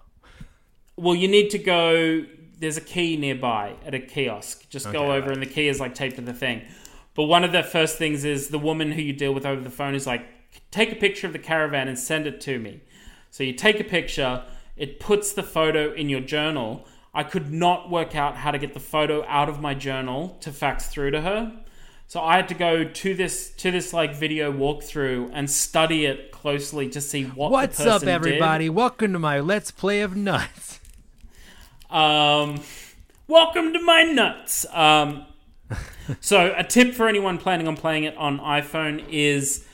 [0.96, 2.26] Well, you need to go.
[2.58, 4.70] There's a key nearby at a kiosk.
[4.70, 6.62] Just go Okay, over, and the key is like taped to the thing.
[7.16, 9.70] But one of the first things is the woman who you deal with over the
[9.70, 10.26] phone is like,
[10.72, 12.82] take a picture of the caravan and send it to me.
[13.32, 14.44] So you take a picture,
[14.78, 16.86] it puts the photo in your journal.
[17.15, 20.51] I could not work out how to get the photo out of my journal to
[20.51, 21.54] fax through to her.
[22.08, 26.34] So I had to go to this to this like video walkthrough and study it
[26.34, 27.47] closely to see what.
[27.47, 28.13] the What's up, person did.
[28.13, 28.69] everybody?
[28.69, 30.82] Welcome to my Let's Play of Nuts.
[31.89, 32.62] Um,
[33.28, 34.65] welcome to my nuts.
[34.73, 35.25] Um,
[36.19, 39.65] so, a tip for anyone planning on playing it on iPhone is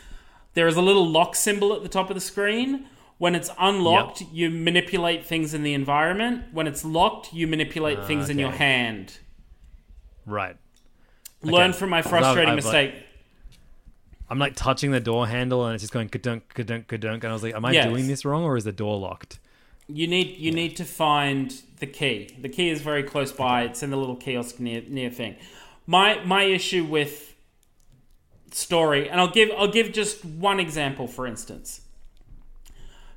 [0.53, 2.85] there is a little lock symbol at the top of the screen.
[3.21, 6.45] When it's unlocked, you manipulate things in the environment.
[6.53, 9.19] When it's locked, you manipulate ah, things in your hand.
[10.25, 10.57] Right.
[11.43, 11.77] Learn Okay.
[11.77, 13.05] from my frustrating I've, like- mistake.
[14.27, 17.17] I'm like touching the door handle and it's just going kadunk, kadunk, kadunk.
[17.23, 17.85] And I was like, am I Yes.
[17.85, 19.37] doing this wrong or is the door locked?
[19.87, 22.35] You need you need to find the key.
[22.41, 23.65] The key is very close by.
[23.65, 25.35] It's in the little kiosk near near thing.
[25.85, 27.35] My my issue with
[28.51, 31.80] story, and I'll give I'll give just one example for instance.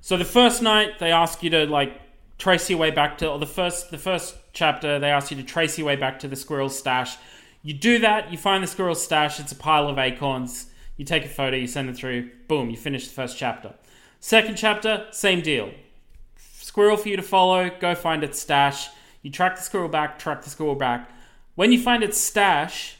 [0.05, 1.99] So the first night they ask you to like
[2.37, 5.43] trace your way back to or the first the first chapter they ask you to
[5.43, 7.17] trace your way back to the squirrel stash.
[7.63, 10.67] You do that, you find the squirrel stash, it's a pile of acorns.
[10.99, 13.73] You take a photo, you send it through, boom, you finish the first chapter.
[14.21, 15.71] Second chapter, same deal
[16.37, 17.71] squirrel for you to follow.
[17.81, 18.91] Go find its stash.
[19.23, 21.11] You track the squirrel back, track the squirrel back.
[21.55, 22.99] When you find its stash,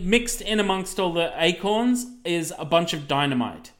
[0.00, 3.72] mixed in amongst all the acorns is a bunch of dynamite,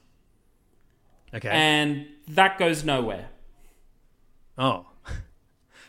[1.33, 1.49] Okay.
[1.49, 3.29] and that goes nowhere.
[4.57, 4.85] oh.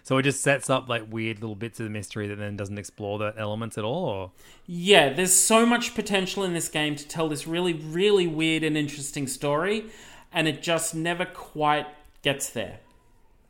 [0.04, 2.78] So it just sets up like weird little bits of the mystery that then doesn't
[2.78, 4.06] explore the elements at all.
[4.06, 4.32] Or
[4.66, 8.74] Yeah, there's so much potential in this game to tell this really, really weird and
[8.74, 9.90] interesting story,
[10.32, 11.86] and it just never quite
[12.22, 12.80] gets there.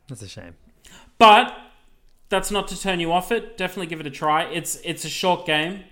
[0.09, 0.55] that's a shame.
[1.17, 1.57] But
[2.27, 3.57] that's not to turn you off it.
[3.57, 4.43] Definitely give it a try.
[4.43, 5.85] It's it's a short game.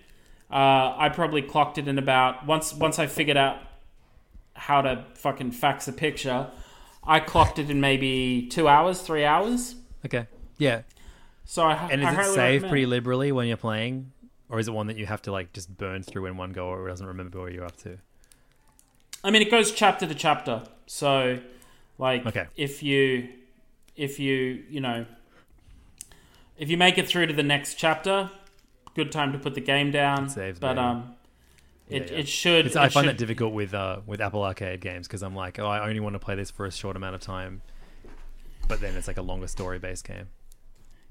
[0.52, 3.58] Uh, I probably clocked it in about once once I figured out
[4.58, 6.50] how to fucking fax a picture.
[7.04, 9.76] I clocked it in maybe two hours, three hours.
[10.06, 10.82] Okay, yeah.
[11.46, 14.12] So I And is I it saved pretty liberally when you're playing,
[14.50, 16.68] or is it one that you have to like just burn through in one go,
[16.68, 17.98] or it doesn't remember where you're up to?
[19.24, 20.64] I mean, it goes chapter to chapter.
[20.86, 21.40] So,
[21.98, 22.48] like, Okay.
[22.56, 23.30] if you,
[23.96, 25.06] if you, you know,
[26.58, 28.30] if you make it through to the next chapter,
[28.96, 30.30] good time to put the game down.
[30.30, 30.80] Saves, but baby.
[30.80, 31.16] um,
[31.90, 32.66] it Yeah, it should.
[32.68, 35.60] It's, I find should- that difficult with uh, with Apple Arcade games because I'm like,
[35.60, 37.62] oh, I only want to play this for a short amount of time,
[38.68, 40.28] but then it's like a longer story based game.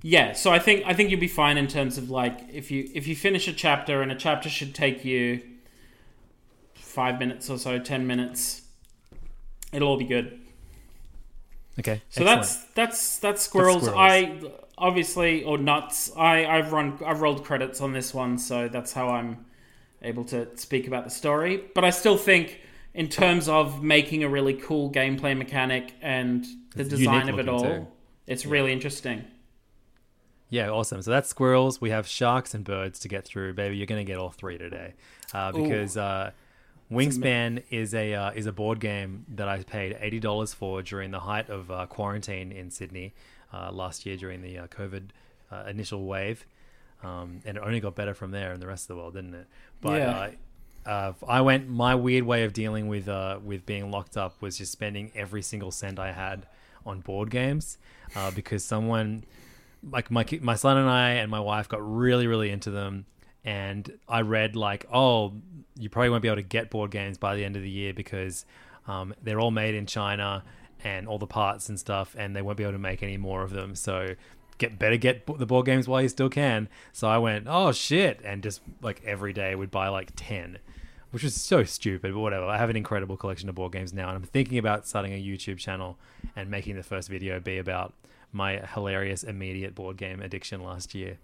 [0.02, 2.88] Yeah, so I think I think you'll be fine in terms of like if you
[2.94, 5.42] if you finish a chapter and a chapter should take you
[6.74, 8.62] five minutes or so, ten minutes,
[9.72, 10.38] it'll all be good.
[11.78, 12.26] Okay, So excellent.
[12.26, 13.84] that's that's that's squirrels.
[13.86, 13.98] squirrels.
[13.98, 14.40] I
[14.78, 16.10] obviously or nuts.
[16.16, 19.45] I I've run I've rolled credits on this one, so that's how I'm
[20.07, 21.62] able to speak about the story.
[21.75, 22.61] But I still think
[22.95, 27.49] in terms of making a really cool gameplay mechanic and the It's design of it
[27.49, 27.87] all, too.
[28.27, 29.25] it's really interesting.
[30.49, 31.03] Yeah, awesome.
[31.03, 31.81] So that's squirrels.
[31.81, 33.77] We have sharks and birds to get through, baby.
[33.77, 34.95] You're gonna get all three today,
[35.35, 36.31] uh, because uh,
[36.90, 41.11] Wingspan is a uh, is a board game that I paid eighty dollars for during
[41.11, 43.12] the height of uh, quarantine in Sydney
[43.53, 45.09] uh, last year during the uh, COVID
[45.51, 46.47] uh, initial wave,
[47.02, 49.35] um, and it only got better from there in the rest of the world, didn't
[49.35, 49.46] it?
[49.80, 50.11] But Yeah.
[50.11, 50.30] uh,
[50.88, 51.68] uh, I went.
[51.68, 55.42] My weird way of dealing with uh, with being locked up was just spending every
[55.42, 56.46] single cent I had
[56.85, 57.78] on board games,
[58.14, 59.24] uh, because someone
[59.90, 63.06] like my my son and I and my wife got really really into them,
[63.44, 65.35] and I read like, oh,
[65.76, 67.92] you probably won't be able to get board games by the end of the year
[67.92, 68.44] because
[68.87, 70.44] um, they're all made in China
[70.85, 73.42] and all the parts and stuff, and they won't be able to make any more
[73.42, 73.74] of them.
[73.74, 74.14] So
[74.59, 76.69] get better get the board games while you still can.
[76.92, 80.59] So I went, oh shit, and just like every day would buy like ten.
[81.11, 82.45] Which is so stupid, but whatever.
[82.45, 85.23] I have an incredible collection of board games now, and I'm thinking about starting a
[85.23, 85.97] YouTube channel
[86.35, 87.95] and making the first video be about
[88.33, 91.19] my hilarious immediate board game addiction last year.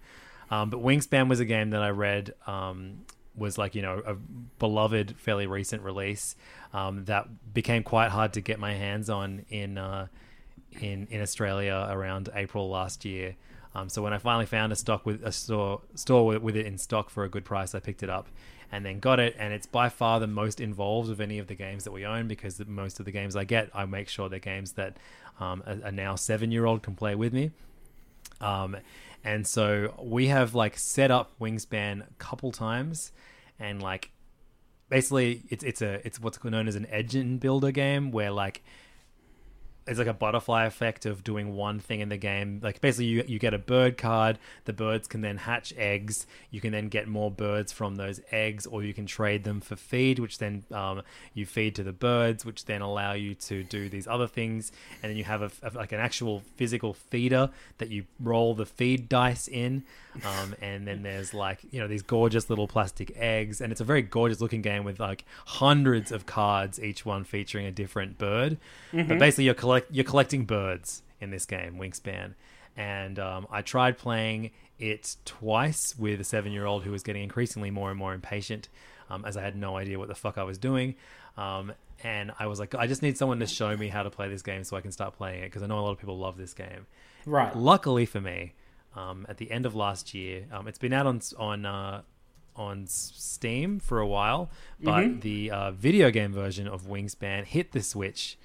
[0.51, 3.05] Um, but Wingspan was a game that I read um,
[3.37, 4.14] was like you know a
[4.59, 6.37] beloved, fairly recent release
[6.73, 10.07] um, that became quite hard to get my hands on in uh,
[10.80, 13.37] in in Australia around April last year.
[13.74, 16.66] Um, so when I finally found a stock with a store store with, with it
[16.66, 18.28] in stock for a good price, I picked it up
[18.70, 19.37] and then got it.
[19.38, 22.28] And it's by far the most involved of any of the games that we own
[22.28, 24.96] because most of the games I get, I make sure they're games that
[25.40, 27.50] um, a, a now seven year old can play with me.
[28.40, 28.76] Um,
[29.24, 33.12] and so we have like set up Wingspan a couple times,
[33.58, 34.11] and like
[34.88, 38.64] basically it's it's a it's what's known as an engine builder game where like
[39.87, 42.61] it's like a butterfly effect of doing one thing in the game.
[42.62, 44.38] Like basically, you you get a bird card.
[44.64, 46.27] The birds can then hatch eggs.
[46.51, 49.75] You can then get more birds from those eggs, or you can trade them for
[49.77, 51.03] feed, which then um,
[51.35, 54.71] you feed to the birds, which then allow you to do these other things.
[55.03, 58.66] And then you have a, a- like an actual physical feeder that you roll the
[58.66, 59.83] feed dice in.
[60.27, 63.85] Um, and then there's like you know these gorgeous little plastic eggs, and it's a
[63.85, 68.59] very gorgeous looking game with like hundreds of cards, each one featuring a different bird.
[68.92, 72.35] But basically, you're collect you're collecting birds in this game, Wingspan.
[72.76, 77.22] And um, I tried playing it twice with a seven year old who was getting
[77.22, 78.68] increasingly more and more impatient,
[79.11, 80.94] um, as I had no idea what the fuck I was doing.
[81.37, 84.28] Um, and I was like, I just need someone to show me how to play
[84.28, 86.18] this game so I can start playing it because I know a lot of people
[86.18, 86.87] love this game.
[87.24, 87.54] Right.
[87.54, 88.54] Luckily for me,
[88.96, 92.02] um, at the end of last year, um, it's been out on on uh,
[92.56, 94.50] on Steam for a while,
[94.82, 98.37] but the uh, video game version of Wingspan hit the Switch.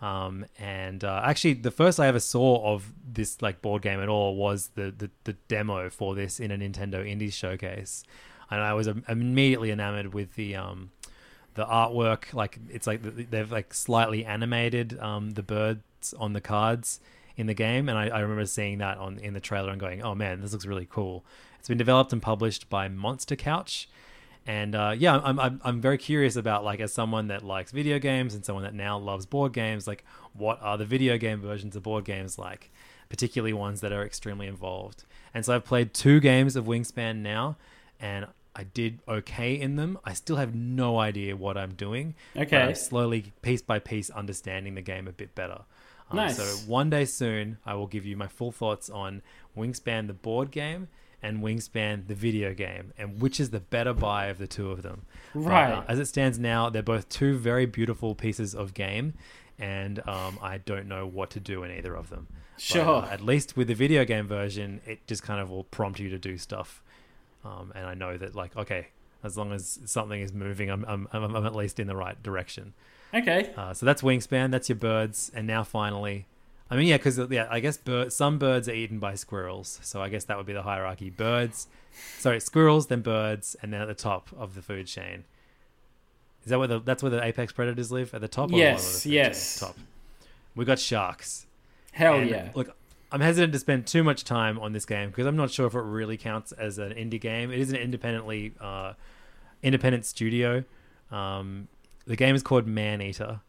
[0.00, 4.08] Um, and uh, actually, the first I ever saw of this like board game at
[4.08, 8.04] all was the, the, the demo for this in a Nintendo Indies showcase,
[8.50, 10.90] and I was immediately enamored with the um,
[11.54, 12.34] the artwork.
[12.34, 17.00] Like it's like they've like slightly animated um, the birds on the cards
[17.36, 20.02] in the game, and I, I remember seeing that on in the trailer and going,
[20.02, 21.24] "Oh man, this looks really cool."
[21.58, 23.88] It's been developed and published by Monster Couch,
[24.46, 27.98] and uh, yeah, I'm, I'm I'm very curious about like as someone that likes video
[27.98, 31.74] games and someone that now loves board games, like what are the video game versions
[31.74, 32.70] of board games like,
[33.08, 35.04] particularly ones that are extremely involved.
[35.34, 37.56] And so I've played two games of Wingspan now,
[38.00, 39.98] and I did okay in them.
[40.04, 42.14] I still have no idea what I'm doing.
[42.34, 42.56] Okay.
[42.56, 45.60] I'm slowly, piece by piece, understanding the game a bit better.
[46.10, 46.36] Um, Nice.
[46.36, 49.20] So one day soon, I will give you my full thoughts on
[49.56, 50.88] Wingspan, the board game,
[51.22, 54.82] and Wingspan, the video game, and which is the better buy of the two of
[54.82, 55.02] them.
[55.34, 55.72] But, Right.
[55.72, 59.14] uh, as it stands now, they're both two very beautiful pieces of game,
[59.58, 62.28] and um, I don't know what to do in either of them.
[62.56, 62.96] But, Sure.
[63.02, 66.08] uh, at least with the video game version, it just kind of will prompt you
[66.10, 66.82] to do stuff,
[67.44, 68.88] um, and I know that like okay,
[69.24, 72.22] as long as something is moving, I'm I'm, I'm, I'm at least in the right
[72.22, 72.72] direction.
[73.14, 73.52] Okay.
[73.56, 74.50] Uh, so that's wingspan.
[74.50, 76.26] That's your birds, and now finally,
[76.70, 79.78] I mean, yeah, because yeah, I guess bird, some birds are eaten by squirrels.
[79.82, 81.68] So I guess that would be the hierarchy: birds,
[82.18, 85.24] sorry, squirrels, then birds, and then at the top of the food chain.
[86.44, 88.46] Is that where the that's where the apex predators live at the top?
[88.50, 89.60] or the bottom of the Yes, yes.
[89.60, 89.68] chain?
[89.68, 89.76] top.
[90.54, 91.46] We got sharks.
[91.92, 92.50] Hell And, yeah.
[92.54, 92.74] Look,
[93.12, 95.74] I'm hesitant to spend too much time on this game because I'm not sure if
[95.74, 97.50] it really counts as an indie game.
[97.50, 98.94] It is an independently uh,
[99.62, 100.64] independent studio.
[101.10, 101.68] Um,
[102.06, 103.40] the game is called Maneater,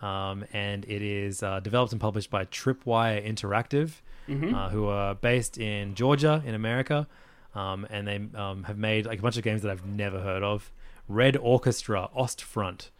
[0.00, 5.56] um, and it is uh, developed and published by Tripwire Interactive, uh, who are based
[5.58, 7.06] in Georgia in America,
[7.54, 10.42] um, and they um, have made like a bunch of games that I've never heard
[10.42, 10.70] of:
[11.08, 12.90] Red Orchestra, Ostfront,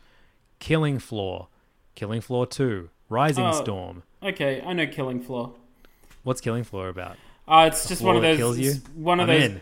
[0.58, 1.48] Killing Floor,
[1.94, 3.52] Killing Floor Two, Rising Oh.
[3.52, 4.02] Storm.
[4.22, 5.52] Okay, I know Killing Floor.
[6.24, 7.16] What's Killing Floor about?
[7.46, 8.36] Uh, it's just Floor one of those.
[8.36, 8.72] kills you?
[8.94, 9.60] One of I'm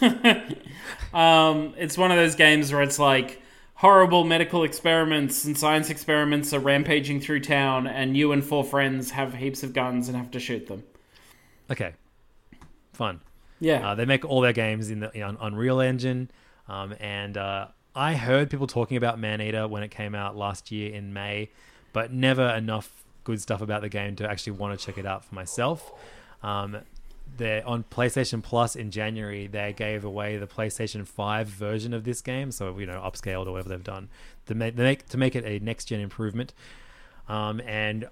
[0.00, 0.42] those.
[1.14, 3.40] Um, it's one of those games where it's like
[3.76, 9.10] horrible medical experiments and science experiments are rampaging through town, and you and four friends
[9.12, 10.82] have heaps of guns and have to shoot them.
[11.70, 11.94] Okay,
[12.92, 13.20] fun.
[13.60, 13.90] Yeah.
[13.90, 16.30] Uh, they make all their games in the in Unreal Engine,
[16.68, 20.92] um, and uh, I heard people talking about Maneater when it came out last year
[20.92, 21.50] in May,
[21.92, 25.24] but never enough good stuff about the game to actually want to check it out
[25.24, 25.92] for myself.
[26.42, 26.78] Um,
[27.36, 29.46] they're on PlayStation Plus in January.
[29.46, 33.52] They gave away the PlayStation Five version of this game, so you know upscaled or
[33.52, 34.08] whatever they've done
[34.46, 36.54] to make, to make to make it a next gen improvement.
[37.28, 38.08] Um, and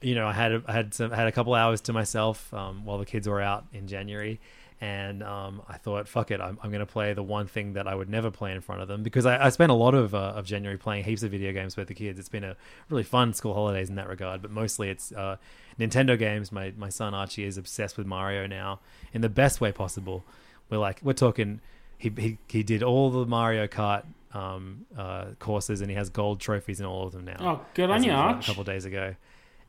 [0.00, 3.06] you know, I had had some, had a couple hours to myself um, while the
[3.06, 4.40] kids were out in January,
[4.80, 7.88] and um, I thought, fuck it, I'm, I'm going to play the one thing that
[7.88, 10.14] I would never play in front of them because I, I spent a lot of
[10.14, 12.18] uh, of January playing heaps of video games with the kids.
[12.18, 12.56] It's been a
[12.90, 15.36] really fun school holidays in that regard, but mostly it's uh,
[15.78, 16.52] Nintendo games.
[16.52, 18.80] My my son Archie is obsessed with Mario now
[19.12, 20.24] in the best way possible.
[20.68, 21.60] We're like we're talking.
[21.98, 24.04] He he, he did all the Mario Kart
[24.34, 27.90] um, uh, courses and he has gold trophies in all of them now oh, good
[27.90, 28.44] on you, Arch.
[28.44, 29.14] A couple of days ago,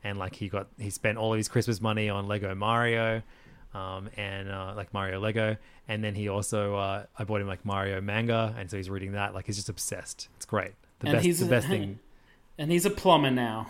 [0.04, 3.22] and like he got he spent all of his Christmas money on Lego Mario,
[3.78, 5.56] um, and uh, like Mario Lego,
[5.86, 9.12] and then he also uh, I bought him like Mario manga, and so he's reading
[9.12, 9.34] that.
[9.34, 10.28] Like he's just obsessed.
[10.36, 10.72] It's great.
[11.00, 11.98] The And best, he's the a- best thing.
[12.58, 13.68] And he's a plumber now.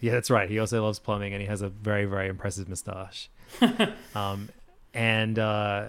[0.00, 0.48] Yeah, that's right.
[0.50, 3.30] He also loves plumbing, and he has a very very impressive moustache.
[4.14, 4.48] um,
[4.92, 5.86] and uh,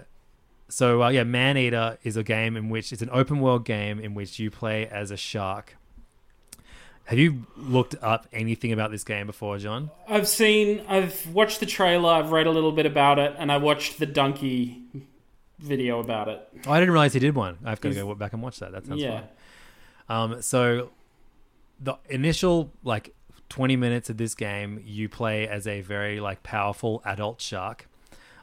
[0.70, 4.14] so uh, yeah, Maneater is a game in which it's an open world game in
[4.14, 5.76] which you play as a shark.
[7.08, 9.90] Have you looked up anything about this game before, John?
[10.10, 13.56] I've seen, I've watched the trailer, I've read a little bit about it, and I
[13.56, 14.82] watched the Dunkey
[15.58, 16.46] video about it.
[16.68, 17.60] Oh, I didn't realize he did one.
[17.64, 18.74] I've got to go back and watch that.
[18.74, 19.22] That sounds yeah.
[20.08, 20.34] fun.
[20.34, 20.90] Um, so
[21.80, 23.16] the initial like
[23.48, 27.88] 20 minutes of this game, you play as a very like powerful adult shark.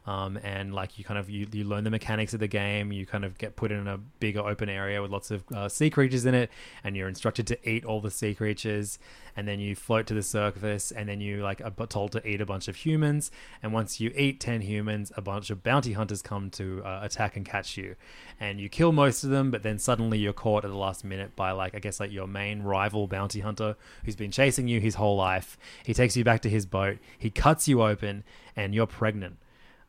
[0.06, 2.92] Um, and like you kind of you, you learn the mechanics of the game.
[2.92, 5.88] You kind of get put in a bigger open area with lots of uh, sea
[5.88, 6.50] creatures in it
[6.82, 8.98] and you're instructed to eat all the sea creatures.
[9.36, 12.40] And then you float to the surface and then you like are told to eat
[12.40, 13.30] a bunch of humans.
[13.62, 17.36] And once you eat 10 humans a bunch of bounty hunters come to uh, attack
[17.36, 17.96] and catch you.
[18.38, 21.34] And you kill most of them but then suddenly you're caught at the last minute
[21.36, 24.96] by like i guess like your main rival bounty hunter who's been chasing you his
[24.96, 25.56] whole life.
[25.84, 26.98] He takes you back to his boat.
[27.18, 28.22] He cuts you open
[28.54, 29.38] and you're pregnant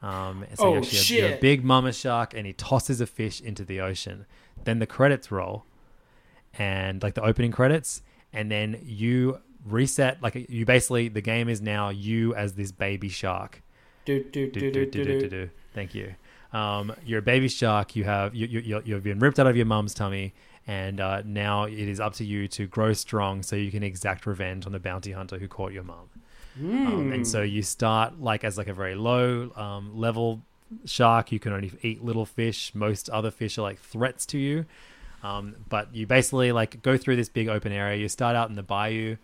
[0.06, 1.32] um, so oh, actually shit.
[1.32, 4.28] A, a big mama shark and he tosses a fish into the ocean.
[4.64, 5.66] Then the credits roll
[6.58, 11.60] and like the opening credits and then you reset like you basically the game is
[11.60, 13.64] now you as this baby shark.
[14.06, 15.50] Do do do do do do do.
[15.74, 16.14] Thank you.
[16.54, 17.96] Um, you're a baby shark.
[17.96, 20.36] You have you you you've been ripped out of your mom's tummy,
[20.68, 24.28] and uh, now it is up to you to grow strong so you can exact
[24.28, 26.10] revenge on the bounty hunter who caught your mom.
[26.58, 30.42] Um, and so you start like as like a very low um, level
[30.86, 31.32] shark.
[31.32, 32.74] You can only eat little fish.
[32.74, 34.66] Most other fish are like threats to you.
[35.24, 38.00] Um, but you basically like go through this big open area.
[38.00, 39.18] You start out in the bayou,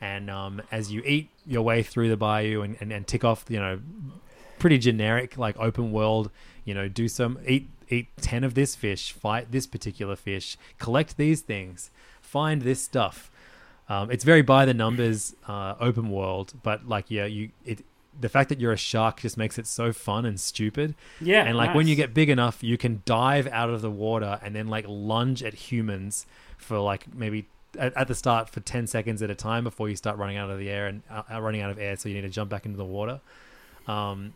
[0.00, 3.44] and um, as you eat your way through the bayou and, and, and tick off,
[3.48, 3.80] you know,
[4.58, 6.30] pretty generic like open world.
[6.64, 11.16] You know, do some eat eat ten of this fish, fight this particular fish, collect
[11.16, 13.30] these things, find this stuff.
[13.88, 17.84] Um, it's very by the numbers uh, open world, but like yeah, you it
[18.18, 20.94] the fact that you're a shark just makes it so fun and stupid.
[21.20, 24.38] Yeah, and like when you get big enough, you can dive out of the water
[24.42, 26.26] and then like lunge at humans
[26.56, 27.46] for like maybe
[27.78, 30.50] at, at the start for ten seconds at a time before you start running out
[30.50, 32.64] of the air and uh, running out of air, so you need to jump back
[32.64, 33.20] into the water.
[33.86, 34.32] Um,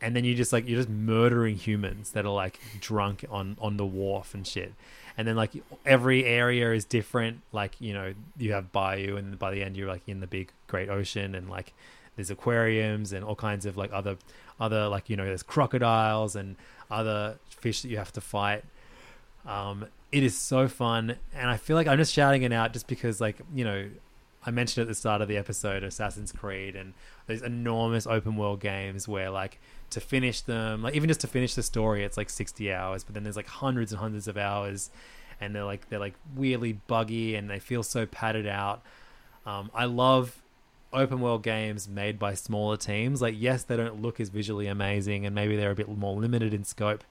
[0.00, 3.76] and then you just like you're just murdering humans that are like drunk on on
[3.76, 4.74] the wharf and shit.
[5.18, 5.50] And then like
[5.84, 7.42] every area is different.
[7.52, 10.52] Like you know you have bayou, and by the end you're like in the big
[10.68, 11.74] great ocean, and like
[12.16, 14.16] there's aquariums and all kinds of like other
[14.58, 16.56] other like you know there's crocodiles and
[16.90, 18.64] other fish that you have to fight.
[19.44, 22.86] Um, it is so fun, and I feel like I'm just shouting it out just
[22.86, 23.88] because like you know
[24.46, 26.94] I mentioned at the start of the episode Assassin's Creed and
[27.26, 29.60] those enormous open world games where like
[29.90, 33.14] to finish them, like even just to finish the story, it's like 60 hours, but
[33.14, 34.90] then there's like hundreds and hundreds of hours
[35.40, 38.82] and they're like they're like weirdly buggy and they feel so padded out.
[39.46, 40.42] Um, I love
[40.92, 43.22] open world games made by smaller teams.
[43.22, 46.52] Like yes, they don't look as visually amazing and maybe they're a bit more limited
[46.52, 47.04] in scope,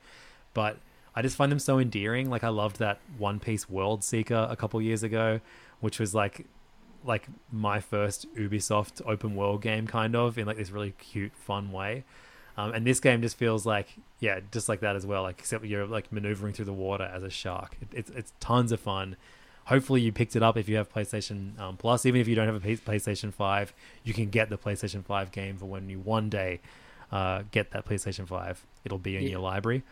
[0.54, 0.78] but
[1.16, 2.30] I just find them so endearing.
[2.30, 5.40] Like I loved that One Piece World Seeker a couple years ago,
[5.80, 6.46] which was like
[7.04, 11.72] like my first Ubisoft open world game kind of in like this really cute fun
[11.72, 12.04] way.
[12.58, 13.88] Um, and this game just feels like
[14.20, 15.24] yeah, just like that as well.
[15.24, 17.78] Like except you're like maneuvering through the water as a shark.
[17.82, 19.16] It, it's it's tons of fun.
[19.66, 22.06] Hopefully you picked it up if you have PlayStation um, Plus.
[22.06, 25.58] Even if you don't have a PlayStation Five, you can get the PlayStation Five game
[25.58, 26.62] for when you one day
[27.12, 28.66] uh, get that PlayStation Five.
[28.84, 29.30] It'll be in yeah.
[29.30, 29.84] your library.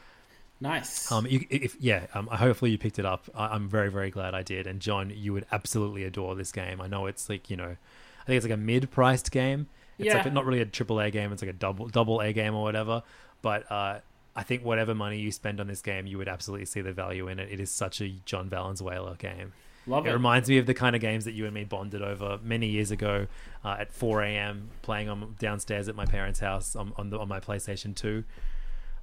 [0.61, 1.11] Nice.
[1.11, 3.29] Um, you, if yeah, um, hopefully you picked it up.
[3.35, 4.65] I, am very very glad I did.
[4.65, 6.81] And John, you would absolutely adore this game.
[6.81, 9.67] I know it's like you know, I think it's like a mid-priced game.
[9.97, 10.23] It's yeah.
[10.23, 11.31] like not really a triple A game.
[11.31, 13.03] It's like a double double A game or whatever.
[13.41, 13.99] But uh,
[14.35, 17.27] I think whatever money you spend on this game, you would absolutely see the value
[17.27, 17.49] in it.
[17.51, 19.53] It is such a John Valenzuela game.
[19.87, 20.09] Love it.
[20.09, 22.67] It reminds me of the kind of games that you and me bonded over many
[22.67, 23.27] years ago
[23.63, 24.69] uh, at 4 a.m.
[24.81, 28.23] playing on downstairs at my parents' house on on, the, on my PlayStation 2.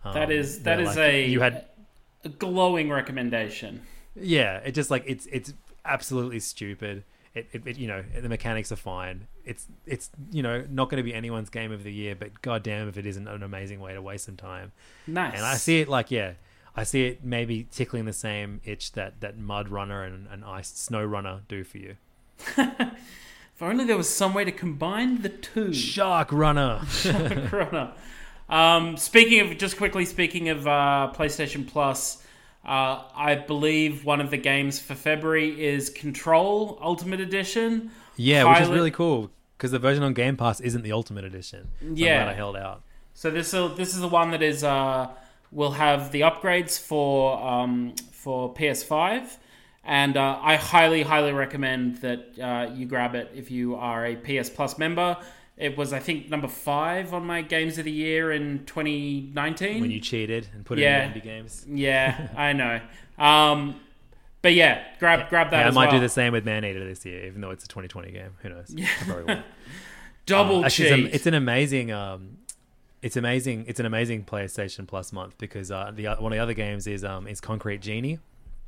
[0.04, 1.66] Um, that is that is like a you had
[2.24, 3.82] a glowing recommendation.
[4.14, 7.04] Yeah, it just like it's it's absolutely stupid.
[7.34, 9.26] It, it, it, you know the mechanics are fine.
[9.44, 12.88] It's it's you know not going to be anyone's game of the year, but goddamn
[12.88, 14.72] if it isn't an amazing way to waste some time.
[15.06, 15.34] Nice.
[15.36, 16.32] And I see it like yeah,
[16.76, 20.68] I see it maybe tickling the same itch that that Mud Runner and, and Ice
[20.68, 21.96] Snow Runner do for you.
[22.56, 25.72] if only there was some way to combine the two.
[25.72, 26.82] Shark Runner.
[26.90, 27.92] Shark Runner.
[28.50, 32.21] Um, speaking of just quickly speaking of uh, PlayStation Plus.
[32.64, 37.90] Uh, I believe one of the games for February is Control Ultimate Edition.
[38.16, 38.52] Yeah, Pilot.
[38.52, 41.68] which is really cool because the version on Game Pass isn't the Ultimate Edition.
[41.80, 42.82] So yeah, i held out.
[43.14, 45.08] So this is this is the one that is uh,
[45.50, 49.36] will have the upgrades for um, for PS5,
[49.84, 54.16] and uh, I highly highly recommend that uh, you grab it if you are a
[54.16, 55.16] PS Plus member.
[55.56, 59.80] It was, I think, number five on my games of the year in 2019.
[59.80, 61.04] When you cheated and put yeah.
[61.04, 61.66] it in indie games.
[61.68, 62.80] Yeah, I know.
[63.18, 63.78] Um,
[64.40, 65.28] but yeah, grab yeah.
[65.28, 65.60] grab that.
[65.60, 65.96] Yeah, I might well.
[65.96, 68.30] do the same with Maneater this year, even though it's a 2020 game.
[68.42, 68.74] Who knows?
[68.74, 69.42] Yeah.
[70.26, 71.14] Double uh, actually, cheat.
[71.14, 71.92] It's, an amazing.
[71.92, 72.38] Um,
[73.02, 73.66] it's amazing.
[73.68, 77.04] It's an amazing PlayStation Plus month because uh, the one of the other games is
[77.04, 78.18] um, is Concrete Genie.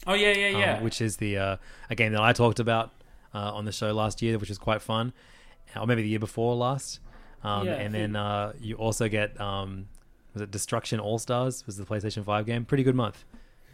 [0.06, 0.76] Oh yeah, yeah, yeah.
[0.76, 1.56] Um, which is the uh,
[1.88, 2.90] a game that I talked about
[3.32, 5.12] uh, on the show last year, which is quite fun
[5.80, 7.00] or maybe the year before last.
[7.42, 9.88] Um, yeah, and then uh, you also get um,
[10.32, 12.64] was it Destruction All Stars was the PlayStation Five game.
[12.64, 13.24] Pretty good month.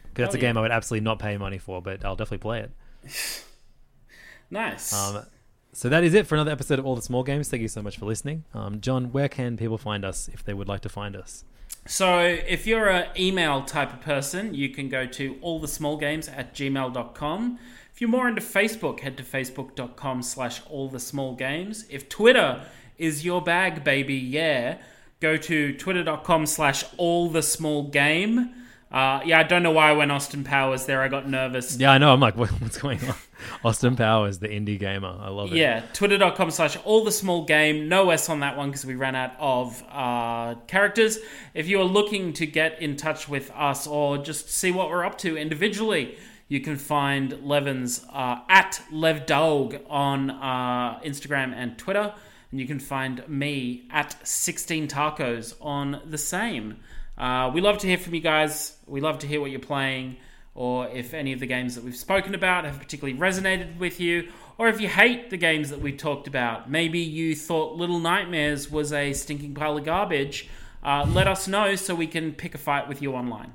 [0.05, 2.38] Because that's oh, a game I would absolutely not pay money for, but I'll definitely
[2.38, 3.44] play it.
[4.51, 4.92] nice.
[4.92, 5.24] Um,
[5.72, 7.48] so that is it for another episode of All the Small Games.
[7.48, 8.44] Thank you so much for listening.
[8.53, 11.44] Um, John, where can people find us if they would like to find us?
[11.86, 17.59] So if you're an email type of person, you can go to allthesmallgames at gmail.com.
[18.01, 21.84] If you're more into Facebook, head to facebook.com slash all the small games.
[21.90, 22.62] If Twitter
[22.96, 24.78] is your bag, baby, yeah,
[25.20, 28.55] go to twitter.com slash all the small game.
[28.90, 31.03] Uh, yeah, I don't know why when Austin Powers there.
[31.03, 31.76] I got nervous.
[31.76, 32.11] Yeah, I know.
[32.11, 33.14] I'm like, what's going on?
[33.62, 35.18] Austin Powers, the indie gamer.
[35.20, 35.57] I love it.
[35.57, 37.86] Yeah, twitter.com slash all the small game.
[37.90, 41.18] No S on that one because we ran out of uh, characters.
[41.53, 45.05] If you are looking to get in touch with us or just see what we're
[45.05, 46.16] up to individually,
[46.51, 52.12] you can find Levins uh, at LevDog on uh, Instagram and Twitter.
[52.51, 56.78] And you can find me at 16 Tacos on the same.
[57.16, 58.76] Uh, we love to hear from you guys.
[58.88, 60.16] We love to hear what you're playing,
[60.57, 64.32] or if any of the games that we've spoken about have particularly resonated with you,
[64.59, 66.68] or if you hate the games that we talked about.
[66.68, 70.48] Maybe you thought Little Nightmares was a stinking pile of garbage.
[70.82, 73.55] Uh, let us know so we can pick a fight with you online.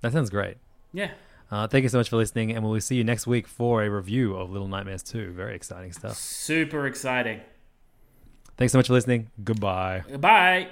[0.00, 0.56] That sounds great.
[0.94, 1.10] Yeah.
[1.50, 3.88] Uh, thank you so much for listening, and we'll see you next week for a
[3.88, 5.32] review of Little Nightmares 2.
[5.32, 6.16] Very exciting stuff.
[6.16, 7.40] Super exciting.
[8.56, 9.30] Thanks so much for listening.
[9.42, 10.04] Goodbye.
[10.08, 10.68] Goodbye.